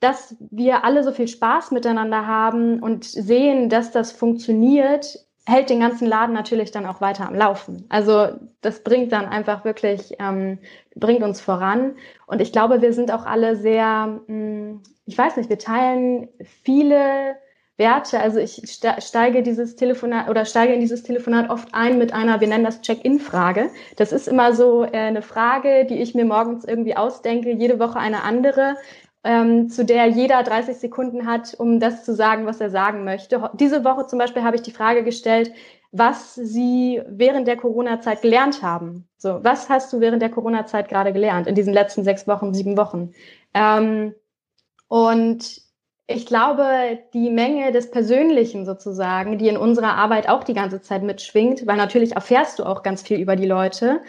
[0.00, 5.80] dass wir alle so viel Spaß miteinander haben und sehen, dass das funktioniert, hält den
[5.80, 7.86] ganzen Laden natürlich dann auch weiter am Laufen.
[7.88, 8.28] Also
[8.60, 10.58] das bringt dann einfach wirklich, ähm,
[10.96, 11.96] bringt uns voran.
[12.26, 16.28] Und ich glaube, wir sind auch alle sehr, mh, hm, ich weiß nicht, wir teilen
[16.62, 17.36] viele
[17.82, 18.20] Werte.
[18.20, 18.62] Also ich
[18.98, 22.80] steige dieses Telefonat oder steige in dieses Telefonat oft ein mit einer, wir nennen das
[22.80, 23.70] Check-in-Frage.
[23.96, 27.98] Das ist immer so äh, eine Frage, die ich mir morgens irgendwie ausdenke, jede Woche
[27.98, 28.76] eine andere,
[29.24, 33.50] ähm, zu der jeder 30 Sekunden hat, um das zu sagen, was er sagen möchte.
[33.54, 35.52] Diese Woche zum Beispiel habe ich die Frage gestellt,
[35.90, 39.08] was Sie während der Corona-Zeit gelernt haben.
[39.18, 42.76] So, was hast du während der Corona-Zeit gerade gelernt in diesen letzten sechs Wochen, sieben
[42.76, 43.12] Wochen?
[43.54, 44.14] Ähm,
[44.88, 45.62] und
[46.06, 51.02] ich glaube, die Menge des Persönlichen sozusagen, die in unserer Arbeit auch die ganze Zeit
[51.02, 54.00] mitschwingt, weil natürlich erfährst du auch ganz viel über die Leute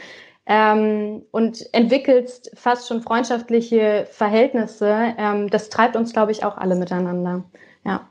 [0.46, 5.14] ähm, und entwickelst fast schon freundschaftliche Verhältnisse.
[5.18, 7.46] Ähm, das treibt uns, glaube ich, auch alle miteinander.
[7.86, 8.10] Ja.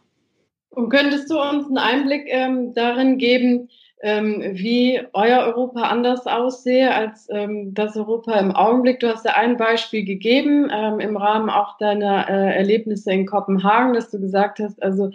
[0.71, 3.69] Und könntest du uns einen Einblick ähm, darin geben,
[4.03, 8.99] ähm, wie euer Europa anders aussehe als ähm, das Europa im Augenblick.
[8.99, 13.95] Du hast ja ein Beispiel gegeben ähm, im Rahmen auch deiner äh, Erlebnisse in Kopenhagen,
[13.95, 15.11] dass du gesagt hast, also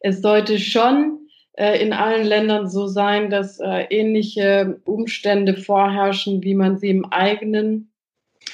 [0.00, 1.20] es sollte schon
[1.52, 7.04] äh, in allen Ländern so sein, dass äh, ähnliche Umstände vorherrschen, wie man sie im
[7.12, 7.92] eigenen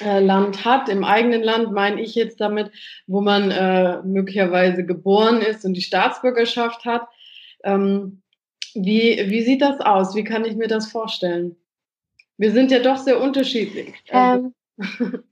[0.04, 0.88] äh, Land hat.
[0.88, 2.72] Im eigenen Land meine ich jetzt damit,
[3.06, 7.06] wo man möglicherweise geboren ist und die Staatsbürgerschaft hat.
[7.62, 8.22] Ähm,
[8.76, 10.14] wie, wie sieht das aus?
[10.14, 11.56] Wie kann ich mir das vorstellen?
[12.38, 13.94] Wir sind ja doch sehr unterschiedlich.
[14.08, 14.54] Ähm,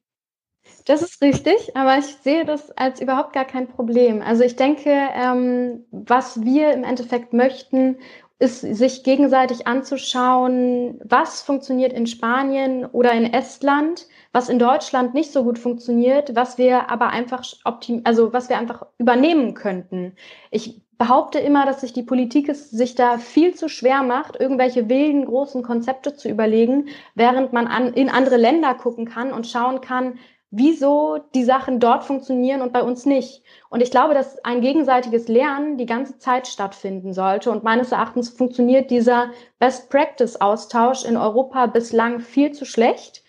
[0.87, 4.23] das ist richtig, aber ich sehe das als überhaupt gar kein Problem.
[4.23, 7.99] Also ich denke, ähm, was wir im Endeffekt möchten,
[8.39, 15.33] ist, sich gegenseitig anzuschauen, was funktioniert in Spanien oder in Estland, was in Deutschland nicht
[15.33, 20.17] so gut funktioniert, was wir aber einfach optim also was wir einfach übernehmen könnten.
[20.51, 24.89] Ich behaupte immer, dass sich die Politik es sich da viel zu schwer macht, irgendwelche
[24.89, 29.81] wilden großen Konzepte zu überlegen, während man an, in andere Länder gucken kann und schauen
[29.81, 30.19] kann,
[30.51, 33.43] wieso die Sachen dort funktionieren und bei uns nicht.
[33.71, 37.51] Und ich glaube, dass ein gegenseitiges Lernen die ganze Zeit stattfinden sollte.
[37.51, 43.25] Und meines Erachtens funktioniert dieser Best-Practice-Austausch in Europa bislang viel zu schlecht,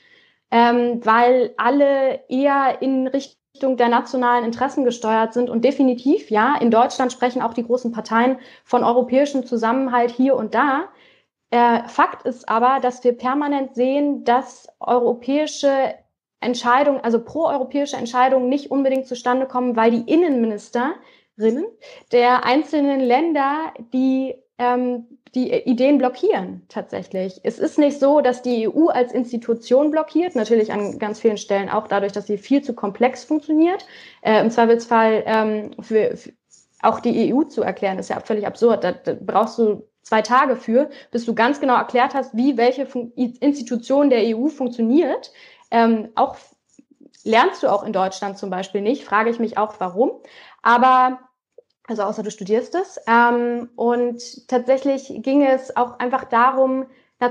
[0.52, 5.50] ähm, weil alle eher in Richtung Richtung der nationalen Interessen gesteuert sind.
[5.50, 10.54] Und definitiv, ja, in Deutschland sprechen auch die großen Parteien von europäischem Zusammenhalt hier und
[10.54, 10.90] da.
[11.52, 15.96] Äh, Fakt ist aber, dass wir permanent sehen, dass europäische
[16.40, 21.66] Entscheidungen, also proeuropäische Entscheidungen nicht unbedingt zustande kommen, weil die Innenministerinnen
[22.12, 27.42] der einzelnen Länder die ähm, die Ideen blockieren tatsächlich.
[27.44, 31.70] Es ist nicht so, dass die EU als Institution blockiert, natürlich an ganz vielen Stellen
[31.70, 33.86] auch dadurch, dass sie viel zu komplex funktioniert.
[34.22, 36.32] Äh, Im Zweifelsfall ähm, für, für
[36.82, 38.84] auch die EU zu erklären, ist ja völlig absurd.
[38.84, 42.86] Da, da brauchst du zwei Tage für, bis du ganz genau erklärt hast, wie welche
[42.86, 45.34] Fun Institution der EU funktioniert.
[45.72, 46.38] Ähm, auch
[47.24, 50.12] lernst du auch in Deutschland zum Beispiel nicht, frage ich mich auch, warum.
[50.62, 51.20] Aber
[51.88, 53.00] also außer du studierst es.
[53.08, 56.86] Ähm, und tatsächlich ging es auch einfach darum,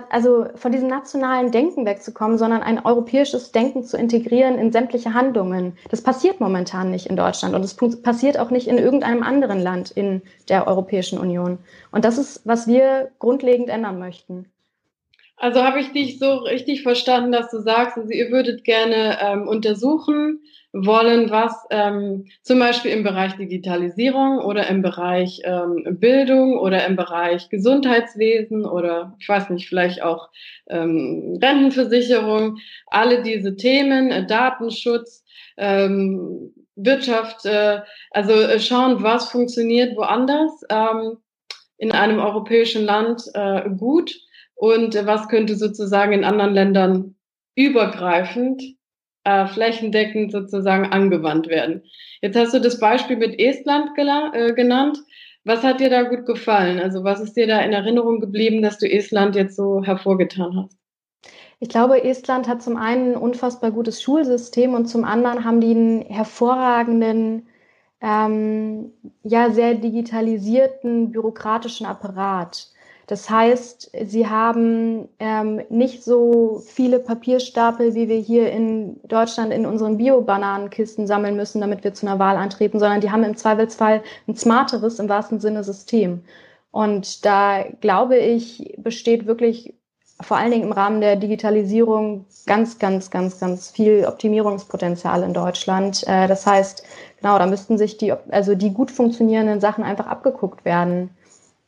[0.09, 5.77] also von diesem nationalen Denken wegzukommen, sondern ein europäisches Denken zu integrieren in sämtliche Handlungen.
[5.91, 9.91] Das passiert momentan nicht in Deutschland und es passiert auch nicht in irgendeinem anderen Land
[9.91, 11.59] in der Europäischen Union.
[11.93, 14.47] Und das ist, was wir grundlegend ändern möchten.
[15.37, 19.49] Also habe ich dich so richtig verstanden, dass du sagst, also ihr würdet gerne ähm,
[19.49, 20.41] untersuchen,
[20.75, 26.97] wollen, was ähm, zum Beispiel im Bereich Digitalisierung oder im Bereich ähm, Bildung oder im
[26.97, 30.31] Bereich Gesundheitswesen oder ich weiß nicht, vielleicht auch
[30.69, 32.59] ähm, Rentenversicherung,
[32.89, 35.25] alle diese Themen, äh, Datenschutz,
[35.57, 41.19] ähm, Wirtschaft, äh, also äh, schauen, was funktioniert woanders ähm,
[41.79, 44.13] in einem europäischen Land äh, gut
[44.57, 47.15] und was könnte sozusagen in anderen Ländern
[47.55, 48.61] übergreifend,
[49.25, 51.83] äh, flächendeckend sozusagen angewandt werden.
[52.21, 54.99] Jetzt hast du das Beispiel mit Estland äh, genannt.
[55.45, 56.81] Was hat dir da gut gefallen?
[56.81, 60.79] Also was ist dir da in Erinnerung geblieben, dass du Estland jetzt so hervorgetan hast?
[61.61, 65.71] Ich glaube, Estland hat zum einen ein unfassbar gutes Schulsystem und zum anderen haben die
[65.71, 67.47] einen hervorragenden,
[68.01, 72.74] ähm, ja, sehr digitalisierten bürokratischen Apparat.
[73.07, 79.67] Das heißt, sie haben ähm, nicht so viele Papierstapel, wie wir hier in Deutschland in
[79.67, 84.03] unseren Bio-Bananenkisten sammeln müssen, damit wir zu einer Wahl antreten, sondern die haben im Zweifelsfall
[84.27, 86.25] ein smarteres, im wahrsten Sinne, System.
[86.71, 89.75] Und da glaube ich, besteht wirklich
[90.21, 96.07] vor allen Dingen im Rahmen der Digitalisierung ganz, ganz, ganz, ganz viel Optimierungspotenzial in Deutschland.
[96.07, 96.85] Äh, das heißt,
[97.21, 101.11] genau, da müssten sich die, also die gut funktionierenden Sachen einfach abgeguckt werden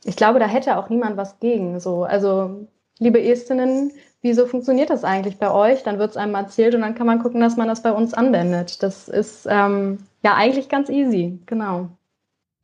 [0.06, 1.80] ich glaube, da hätte auch niemand was gegen.
[1.80, 3.92] So, also, liebe Estinnen,
[4.22, 5.82] wieso funktioniert das eigentlich bei euch?
[5.82, 8.14] Dann wird es einem erzählt und dann kann man gucken, dass man das bei uns
[8.14, 8.82] anwendet.
[8.82, 11.88] Das ist ähm, ja eigentlich ganz easy, genau.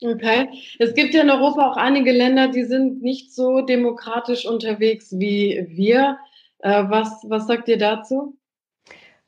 [0.05, 0.49] Okay.
[0.79, 5.67] Es gibt ja in Europa auch einige Länder, die sind nicht so demokratisch unterwegs wie
[5.69, 6.19] wir.
[6.59, 8.37] Äh, was, was sagt ihr dazu?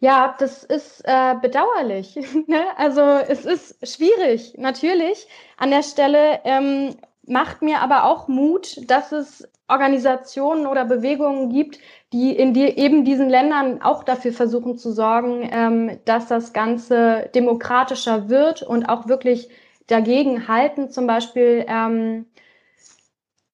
[0.00, 2.18] Ja, das ist äh, bedauerlich.
[2.46, 2.62] Ne?
[2.76, 5.26] also es ist schwierig, natürlich.
[5.56, 6.96] An der Stelle ähm,
[7.26, 11.78] macht mir aber auch Mut, dass es Organisationen oder Bewegungen gibt,
[12.12, 17.30] die in die, eben diesen Ländern auch dafür versuchen zu sorgen, ähm, dass das Ganze
[17.34, 19.48] demokratischer wird und auch wirklich
[19.86, 20.90] dagegen halten.
[20.90, 22.26] Zum Beispiel, ähm,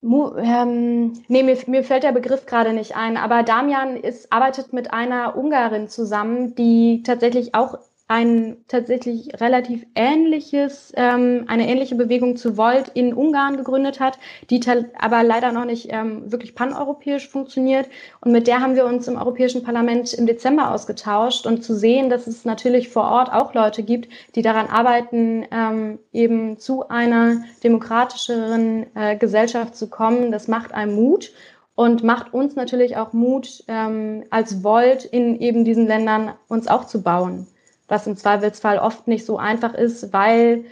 [0.03, 4.93] ähm, nee, mir, mir fällt der Begriff gerade nicht ein, aber Damian ist, arbeitet mit
[4.93, 7.79] einer Ungarin zusammen, die tatsächlich auch
[8.11, 14.19] ein tatsächlich relativ ähnliches, ähm, eine ähnliche Bewegung zu Volt in Ungarn gegründet hat,
[14.51, 14.61] die
[14.99, 17.89] aber leider noch nicht ähm, wirklich paneuropäisch funktioniert.
[18.21, 22.11] Und mit der haben wir uns im Europäischen Parlament im Dezember ausgetauscht und zu sehen,
[22.11, 27.45] dass es natürlich vor Ort auch Leute gibt, die daran arbeiten, ähm, eben zu einer
[27.63, 30.33] demokratischeren äh, Gesellschaft zu kommen.
[30.33, 31.31] Das macht einem Mut
[31.77, 36.87] und macht uns natürlich auch Mut, ähm, als Volt in eben diesen Ländern uns auch
[36.87, 37.47] zu bauen
[37.91, 40.65] was im Zweifelsfall oft nicht so einfach ist, weil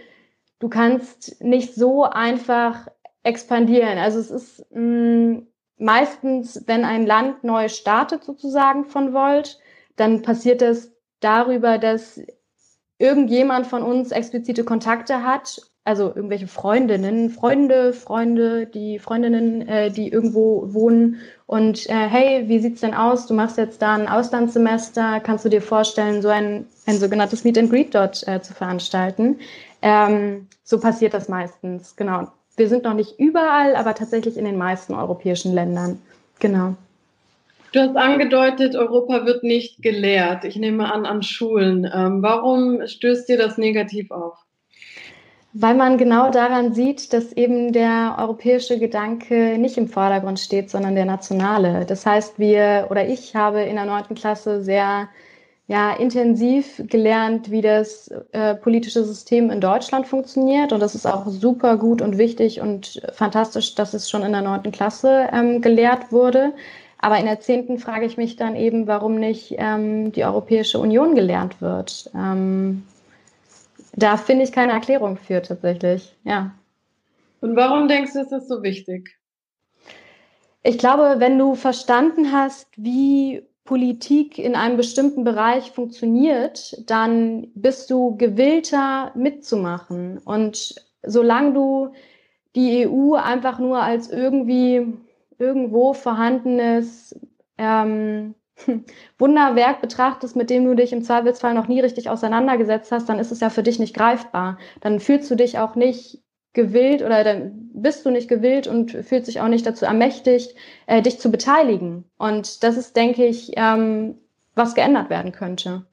[0.58, 2.88] du kannst nicht so einfach
[3.22, 3.98] expandieren.
[3.98, 5.46] Also es ist mh, mm,
[5.78, 9.58] meistens, wenn ein Land neu startet sozusagen von Volt,
[9.96, 12.20] dann passiert es darüber, dass
[12.98, 20.08] irgendjemand von uns explizite Kontakte hat also irgendwelche Freundinnen, Freunde, Freunde, die Freundinnen, äh, die
[20.08, 21.16] irgendwo wohnen
[21.46, 23.26] und äh, hey, wie sieht's denn aus?
[23.26, 27.58] Du machst jetzt da ein Auslandssemester, kannst du dir vorstellen, so ein, ein sogenanntes Meet
[27.58, 29.38] and Greet dort äh, zu veranstalten?
[29.80, 32.28] Ähm, so passiert das meistens, genau.
[32.56, 36.02] Wir sind noch nicht überall, aber tatsächlich in den meisten europäischen Ländern.
[36.40, 36.74] Genau.
[37.72, 40.44] Du hast angedeutet, Europa wird nicht gelehrt.
[40.44, 41.88] Ich nehme an, an Schulen.
[41.92, 44.38] Ähm, warum stößt dir das negativ auf?
[45.54, 50.94] Weil man genau daran sieht, dass eben der europäische Gedanke nicht im Vordergrund steht, sondern
[50.94, 51.86] der nationale.
[51.86, 55.08] Das heißt, wir oder ich habe in der neunten Klasse sehr
[55.68, 60.72] ja, intensiv gelernt, wie das äh, politische System in Deutschland funktioniert.
[60.72, 64.42] Und das ist auch super gut und wichtig und fantastisch, dass es schon in der
[64.42, 66.54] neunten Klasse ähm, gelehrt wurde.
[67.00, 71.14] Aber in der zehnten frage ich mich dann eben, warum nicht ähm, die Europäische Union
[71.14, 72.10] gelernt wird.
[72.14, 72.82] Ähm,
[73.98, 76.54] da finde ich keine Erklärung für tatsächlich, ja.
[77.40, 79.16] Und warum denkst du, ist das so wichtig?
[80.62, 87.90] Ich glaube, wenn du verstanden hast, wie Politik in einem bestimmten Bereich funktioniert, dann bist
[87.90, 90.18] du gewillter mitzumachen.
[90.18, 91.92] Und solange du
[92.56, 94.94] die EU einfach nur als irgendwie
[95.38, 97.18] irgendwo vorhandenes
[97.56, 98.34] ähm,
[99.18, 103.32] Wunderwerk betrachtest, mit dem du dich im Zweifelsfall noch nie richtig auseinandergesetzt hast, dann ist
[103.32, 104.58] es ja für dich nicht greifbar.
[104.80, 109.28] Dann fühlst du dich auch nicht gewillt oder dann bist du nicht gewillt und fühlst
[109.28, 110.54] dich auch nicht dazu ermächtigt,
[110.86, 112.04] äh, dich zu beteiligen.
[112.18, 114.16] Und das ist, denke ich, ähm,
[114.54, 115.86] was geändert werden könnte.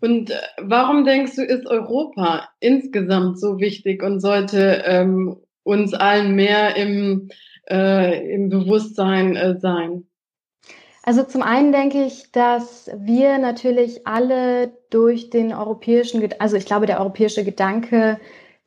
[0.00, 6.34] Und äh, warum denkst du, ist Europa insgesamt so wichtig und sollte ähm, uns allen
[6.34, 7.30] mehr im,
[7.70, 10.04] äh, im Bewusstsein äh, sein?
[11.06, 16.86] Also zum einen denke ich, dass wir natürlich alle durch den europäischen, also ich glaube,
[16.86, 18.18] der europäische Gedanke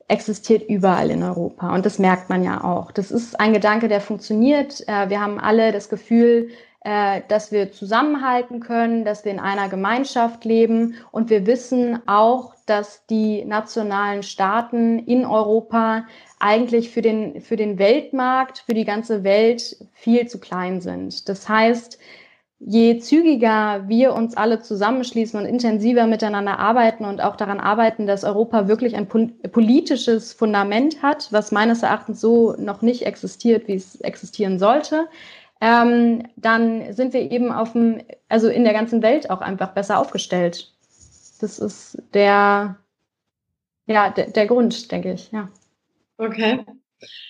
[0.08, 2.92] existiert überall in Europa und das merkt man ja auch.
[2.92, 4.88] Das ist ein Gedanke, der funktioniert.
[4.88, 6.50] Äh, wir haben alle das Gefühl,
[6.82, 12.54] äh, dass wir zusammenhalten können, dass wir in einer Gemeinschaft leben und wir wissen auch,
[12.68, 16.06] dass die nationalen Staaten in Europa
[16.40, 21.28] eigentlich für den, für den Weltmarkt, für die ganze Welt viel zu klein sind.
[21.28, 21.98] Das heißt,
[22.60, 28.24] je zügiger wir uns alle zusammenschließen und intensiver miteinander arbeiten und auch daran arbeiten, dass
[28.24, 34.02] Europa wirklich ein politisches Fundament hat, was meines Erachtens so noch nicht existiert, wie es
[34.02, 35.08] existieren sollte,
[35.62, 40.00] ähm, dann sind wir eben auf dem, also in der ganzen Welt auch einfach besser
[40.00, 40.74] aufgestellt.
[41.40, 42.78] Das ist der,
[43.86, 45.50] ja, der, der Grund, denke ich, ja.
[46.18, 46.66] Okay.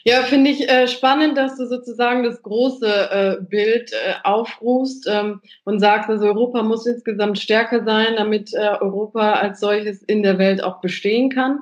[0.05, 5.41] Ja, finde ich äh, spannend, dass du sozusagen das große äh, Bild äh, aufrufst ähm,
[5.65, 10.37] und sagst, also Europa muss insgesamt stärker sein, damit äh, Europa als solches in der
[10.37, 11.59] Welt auch bestehen kann.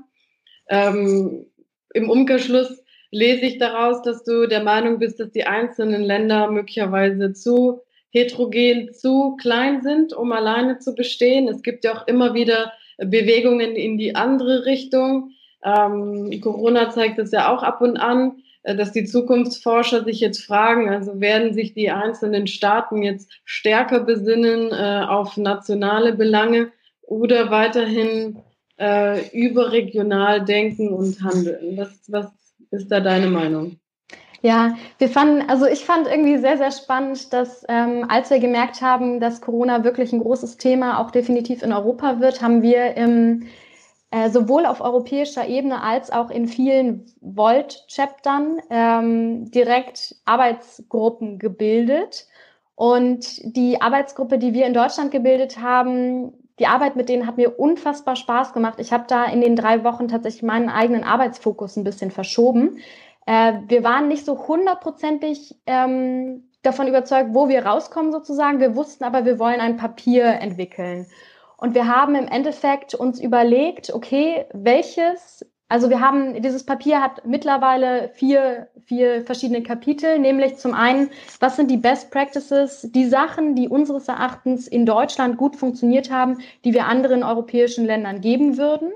[0.69, 1.45] Ähm,
[1.93, 7.33] Im Umkehrschluss lese ich daraus, dass du der Meinung bist, dass die einzelnen Länder möglicherweise
[7.33, 11.47] zu heterogen, zu klein sind, um alleine zu bestehen.
[11.47, 15.31] Es gibt ja auch immer wieder Bewegungen in die andere Richtung.
[15.65, 20.43] Ähm, Corona zeigt es ja auch ab und an, äh, dass die Zukunftsforscher sich jetzt
[20.45, 27.49] fragen, also werden sich die einzelnen Staaten jetzt stärker besinnen äh, auf nationale Belange oder
[27.49, 28.39] weiterhin
[28.79, 31.77] äh, überregional denken und handeln?
[31.77, 32.31] Was, was
[32.71, 33.77] ist da deine Meinung?
[34.41, 38.79] Ja, wir fanden, also ich fand irgendwie sehr, sehr spannend, dass ähm, als wir gemerkt
[38.81, 43.47] haben, dass Corona wirklich ein großes Thema auch definitiv in Europa wird, haben wir im
[44.11, 52.27] äh, sowohl auf europäischer Ebene als auch in vielen Volt-Chaptern ähm, direkt Arbeitsgruppen gebildet.
[52.75, 57.59] Und die Arbeitsgruppe, die wir in Deutschland gebildet haben, die Arbeit mit denen hat mir
[57.59, 58.79] unfassbar Spaß gemacht.
[58.79, 62.79] Ich habe da in den drei Wochen tatsächlich meinen eigenen Arbeitsfokus ein bisschen verschoben.
[63.25, 68.59] Äh, wir waren nicht so hundertprozentig ähm, davon überzeugt, wo wir rauskommen sozusagen.
[68.59, 71.07] Wir wussten aber, wir wollen ein Papier entwickeln.
[71.57, 77.25] Und wir haben im Endeffekt uns überlegt, okay, welches, also wir haben, dieses Papier hat
[77.25, 83.55] mittlerweile vier, vier verschiedene Kapitel, nämlich zum einen, was sind die Best Practices, die Sachen,
[83.55, 88.91] die unseres Erachtens in Deutschland gut funktioniert haben, die wir anderen europäischen Ländern geben würden.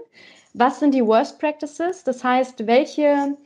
[0.53, 2.03] Was sind die Worst Practices?
[2.03, 3.37] Das heißt, welche,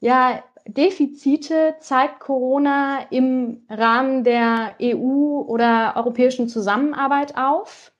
[0.00, 7.93] ja, Defizite zeigt Corona im Rahmen der EU oder europäischen Zusammenarbeit auf?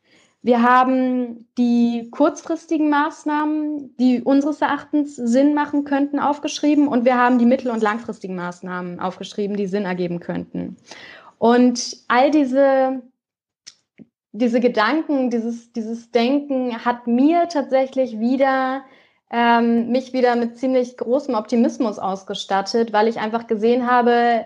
[0.44, 7.38] Wir haben die kurzfristigen Maßnahmen, die unseres Erachtens Sinn machen könnten, aufgeschrieben und wir haben
[7.38, 10.76] die mittel- und langfristigen Maßnahmen aufgeschrieben, die Sinn ergeben könnten.
[11.38, 13.00] Und all diese,
[14.32, 18.84] diese Gedanken, dieses, dieses Denken hat mir tatsächlich wieder
[19.30, 24.44] ähm, mich wieder mit ziemlich großem Optimismus ausgestattet, weil ich einfach gesehen habe,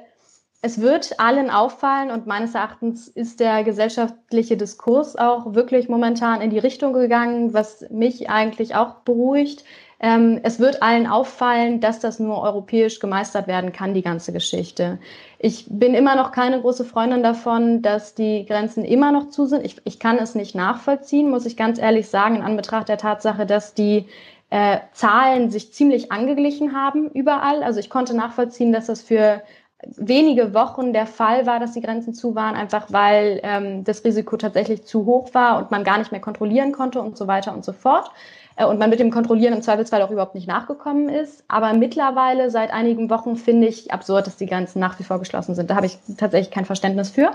[0.60, 6.50] es wird allen auffallen und meines Erachtens ist der gesellschaftliche Diskurs auch wirklich momentan in
[6.50, 9.64] die Richtung gegangen, was mich eigentlich auch beruhigt.
[10.00, 14.98] Ähm, es wird allen auffallen, dass das nur europäisch gemeistert werden kann, die ganze Geschichte.
[15.38, 19.64] Ich bin immer noch keine große Freundin davon, dass die Grenzen immer noch zu sind.
[19.64, 23.46] Ich, ich kann es nicht nachvollziehen, muss ich ganz ehrlich sagen, in Anbetracht der Tatsache,
[23.46, 24.06] dass die
[24.50, 27.62] äh, Zahlen sich ziemlich angeglichen haben überall.
[27.62, 29.42] Also ich konnte nachvollziehen, dass das für
[29.82, 34.36] wenige Wochen der Fall war, dass die Grenzen zu waren, einfach weil ähm, das Risiko
[34.36, 37.64] tatsächlich zu hoch war und man gar nicht mehr kontrollieren konnte und so weiter und
[37.64, 38.10] so fort.
[38.58, 41.44] Äh, und man mit dem Kontrollieren im Zweifelsfall auch überhaupt nicht nachgekommen ist.
[41.48, 45.54] Aber mittlerweile, seit einigen Wochen, finde ich absurd, dass die Grenzen nach wie vor geschlossen
[45.54, 45.70] sind.
[45.70, 47.30] Da habe ich tatsächlich kein Verständnis für,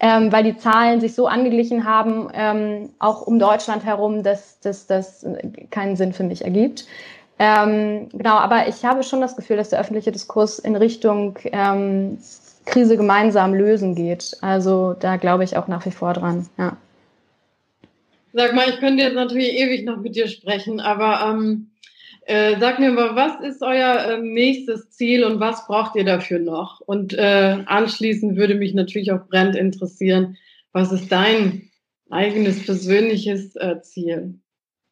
[0.00, 5.24] ähm, weil die Zahlen sich so angeglichen haben, ähm, auch um Deutschland herum, dass das
[5.70, 6.86] keinen Sinn für mich ergibt.
[7.38, 12.18] Ähm, genau, aber ich habe schon das Gefühl, dass der öffentliche Diskurs in Richtung ähm,
[12.64, 14.36] Krise gemeinsam lösen geht.
[14.40, 16.76] Also da glaube ich auch nach wie vor dran, ja.
[18.32, 21.70] Sag mal, ich könnte jetzt natürlich ewig noch mit dir sprechen, aber ähm,
[22.26, 26.38] äh, sag mir mal, was ist euer äh, nächstes Ziel und was braucht ihr dafür
[26.38, 26.80] noch?
[26.80, 30.36] Und äh, anschließend würde mich natürlich auch brennend interessieren,
[30.72, 31.70] was ist dein
[32.10, 34.40] eigenes persönliches äh, Ziel?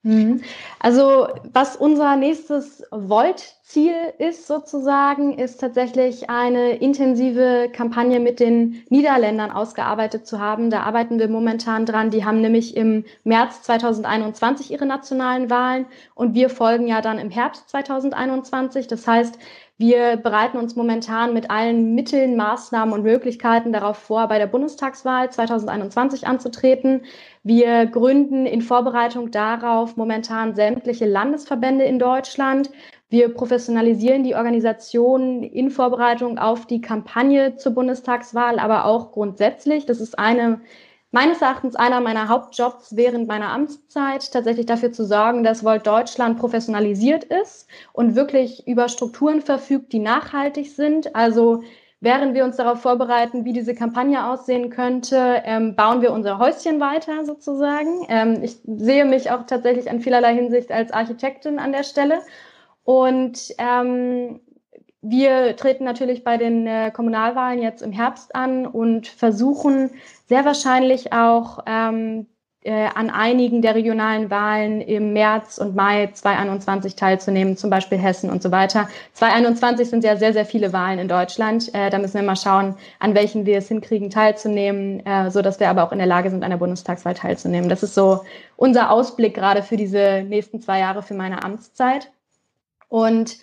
[0.04, 0.42] Mhm.
[0.80, 9.52] Also was unser nächstes Volt-Ziel ist sozusagen, ist tatsächlich eine intensive Kampagne mit den Niederländern
[9.52, 10.70] ausgearbeitet zu haben.
[10.70, 12.10] Da arbeiten wir momentan dran.
[12.10, 15.86] Die haben nämlich im März 2021 ihre nationalen Wahlen
[16.16, 18.88] und wir folgen ja dann im Herbst 2021.
[18.88, 19.38] Das heißt,
[19.78, 25.30] wir bereiten uns momentan mit allen Mitteln, Maßnahmen und Möglichkeiten darauf vor, bei der Bundestagswahl
[25.30, 27.02] 2021 anzutreten.
[27.42, 32.70] Wir gründen in Vorbereitung darauf momentan sämtliche Landesverbände in Deutschland.
[33.08, 39.84] Wir professionalisieren die Organisation in Vorbereitung auf die Kampagne zur Bundestagswahl, aber auch grundsätzlich.
[39.84, 40.60] Das ist eine
[41.12, 46.38] meines Erachtens einer meiner Hauptjobs während meiner Amtszeit, tatsächlich dafür zu sorgen, dass Volt Deutschland
[46.38, 51.14] professionalisiert ist und wirklich über Strukturen verfügt, die nachhaltig sind.
[51.14, 51.62] Also
[52.00, 56.80] während wir uns darauf vorbereiten, wie diese Kampagne aussehen könnte, ähm, bauen wir unser Häuschen
[56.80, 58.06] weiter sozusagen.
[58.08, 62.20] Ähm, ich sehe mich auch tatsächlich in vielerlei Hinsicht als Architektin an der Stelle.
[62.84, 64.40] Und ähm,
[65.02, 69.90] wir treten natürlich bei den äh, Kommunalwahlen jetzt im Herbst an und versuchen
[70.28, 72.26] sehr wahrscheinlich auch ähm,
[72.64, 78.30] äh, an einigen der regionalen Wahlen im März und Mai 2021 teilzunehmen, zum Beispiel Hessen
[78.30, 78.88] und so weiter.
[79.14, 81.74] 2021 sind ja sehr, sehr viele Wahlen in Deutschland.
[81.74, 85.58] Äh, da müssen wir mal schauen, an welchen wir es hinkriegen, teilzunehmen, äh, so dass
[85.58, 87.68] wir aber auch in der Lage sind, an der Bundestagswahl teilzunehmen.
[87.68, 88.20] Das ist so
[88.54, 92.12] unser Ausblick gerade für diese nächsten zwei Jahre für meine Amtszeit.
[92.88, 93.38] Und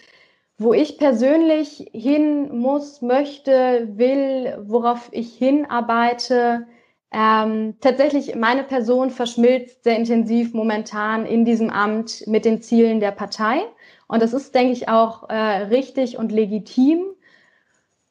[0.60, 6.68] wo ich persönlich hin muss, möchte, will, worauf ich hinarbeite,
[7.12, 13.12] ähm, tatsächlich, meine Person verschmilzt sehr intensiv momentan in diesem Amt mit den Zielen der
[13.12, 13.64] Partei.
[14.08, 17.04] Und das ist, denke ich, auch äh, richtig und legitim.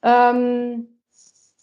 [0.03, 0.88] Ähm,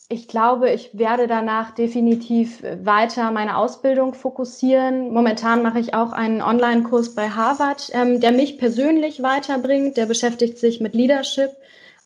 [0.07, 5.11] ich glaube, ich werde danach definitiv weiter meine Ausbildung fokussieren.
[5.11, 9.97] Momentan mache ich auch einen Online-Kurs bei Harvard, ähm, der mich persönlich weiterbringt.
[9.97, 11.51] Der beschäftigt sich mit Leadership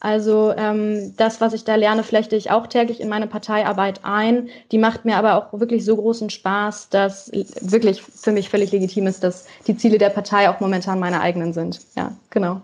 [0.02, 4.50] also ähm, das, was ich da lerne, flechte ich auch täglich in meine Parteiarbeit ein.
[4.72, 9.08] Die macht mir aber auch wirklich so großen Spaß, dass wirklich für mich völlig legitim
[9.08, 11.82] ist, dass die Ziele der Partei auch momentan meine eigenen sind.
[11.98, 12.62] Ja, genau.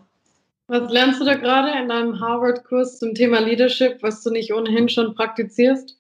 [0.68, 4.90] Was lernst du da gerade in deinem Harvard-Kurs zum Thema Leadership, was du nicht ohnehin
[4.90, 6.00] schon praktizierst?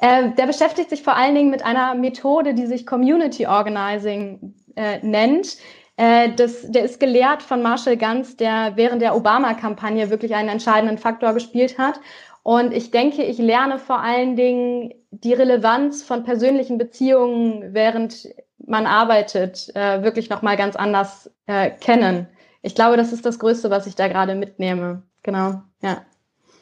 [0.00, 4.98] Äh, der beschäftigt sich vor allen Dingen mit einer Methode, die sich Community Organizing äh,
[5.00, 5.56] nennt.
[5.96, 10.98] Äh, das, der ist gelehrt von Marshall Ganz, der während der Obama-Kampagne wirklich einen entscheidenden
[10.98, 11.98] Faktor gespielt hat.
[12.42, 18.28] Und ich denke, ich lerne vor allen Dingen die Relevanz von persönlichen Beziehungen, während
[18.58, 22.28] man arbeitet, äh, wirklich nochmal ganz anders äh, kennen.
[22.66, 25.04] Ich glaube, das ist das Größte, was ich da gerade mitnehme.
[25.22, 26.04] Genau, ja.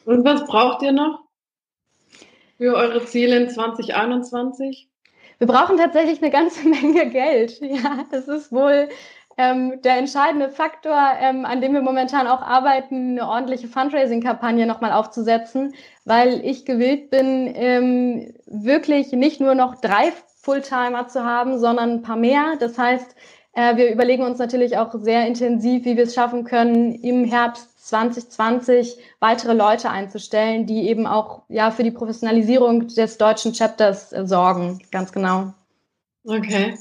[0.05, 1.21] Und was braucht ihr noch
[2.59, 4.87] für eure Ziele in 2021?
[5.39, 7.59] Wir brauchen tatsächlich eine ganze Menge Geld.
[7.59, 8.87] Ja, das ist wohl
[9.37, 14.91] ähm, der entscheidende Faktor, ähm, an dem wir momentan auch arbeiten, eine ordentliche Fundraising-Kampagne nochmal
[14.91, 15.73] aufzusetzen,
[16.05, 22.01] weil ich gewillt bin, ähm, wirklich nicht nur noch drei Fulltimer zu haben, sondern ein
[22.03, 22.57] paar mehr.
[22.59, 23.15] Das heißt,
[23.55, 27.87] äh, wir überlegen uns natürlich auch sehr intensiv, wie wir es schaffen können, im Herbst
[27.87, 34.27] 2020 weitere Leute einzustellen, die eben auch ja für die Professionalisierung des deutschen Chapters äh,
[34.27, 34.81] sorgen.
[34.91, 35.53] Ganz genau.
[36.25, 36.77] Okay.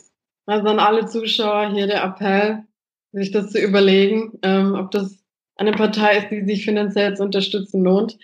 [0.47, 2.65] Also an alle Zuschauer hier der Appell,
[3.13, 5.24] sich das zu überlegen, ähm, ob das
[5.57, 8.19] eine Partei ist, die sich finanziell zu unterstützen lohnt.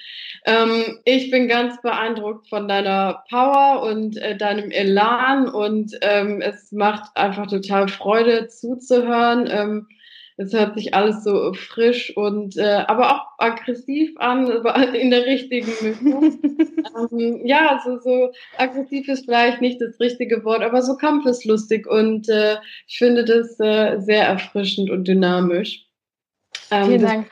[0.47, 6.73] Ähm, ich bin ganz beeindruckt von deiner Power und äh, deinem Elan und ähm, es
[6.73, 9.49] macht einfach total Freude zuzuhören.
[9.51, 9.87] Ähm,
[10.39, 14.51] es hört sich alles so frisch und äh, aber auch aggressiv an,
[14.95, 15.71] in der richtigen
[17.13, 22.31] ähm, ja, also so aggressiv ist vielleicht nicht das richtige Wort, aber so kampfeslustig und
[22.31, 22.57] äh,
[22.87, 25.90] ich finde das äh, sehr erfrischend und dynamisch.
[26.71, 27.31] Ähm, Vielen Dank.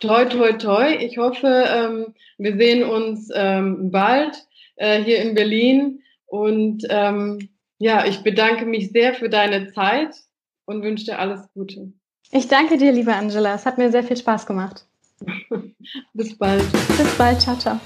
[0.00, 0.96] Toi, toi, toi.
[0.96, 4.34] Ich hoffe, ähm, wir sehen uns ähm, bald
[4.76, 10.14] äh, hier in Berlin und ähm, ja, ich bedanke mich sehr für deine Zeit
[10.64, 11.92] und wünsche dir alles Gute.
[12.32, 13.54] Ich danke dir, liebe Angela.
[13.54, 14.86] Es hat mir sehr viel Spaß gemacht.
[16.14, 16.64] Bis bald.
[16.72, 17.40] Bis bald.
[17.40, 17.80] Ciao, ciao.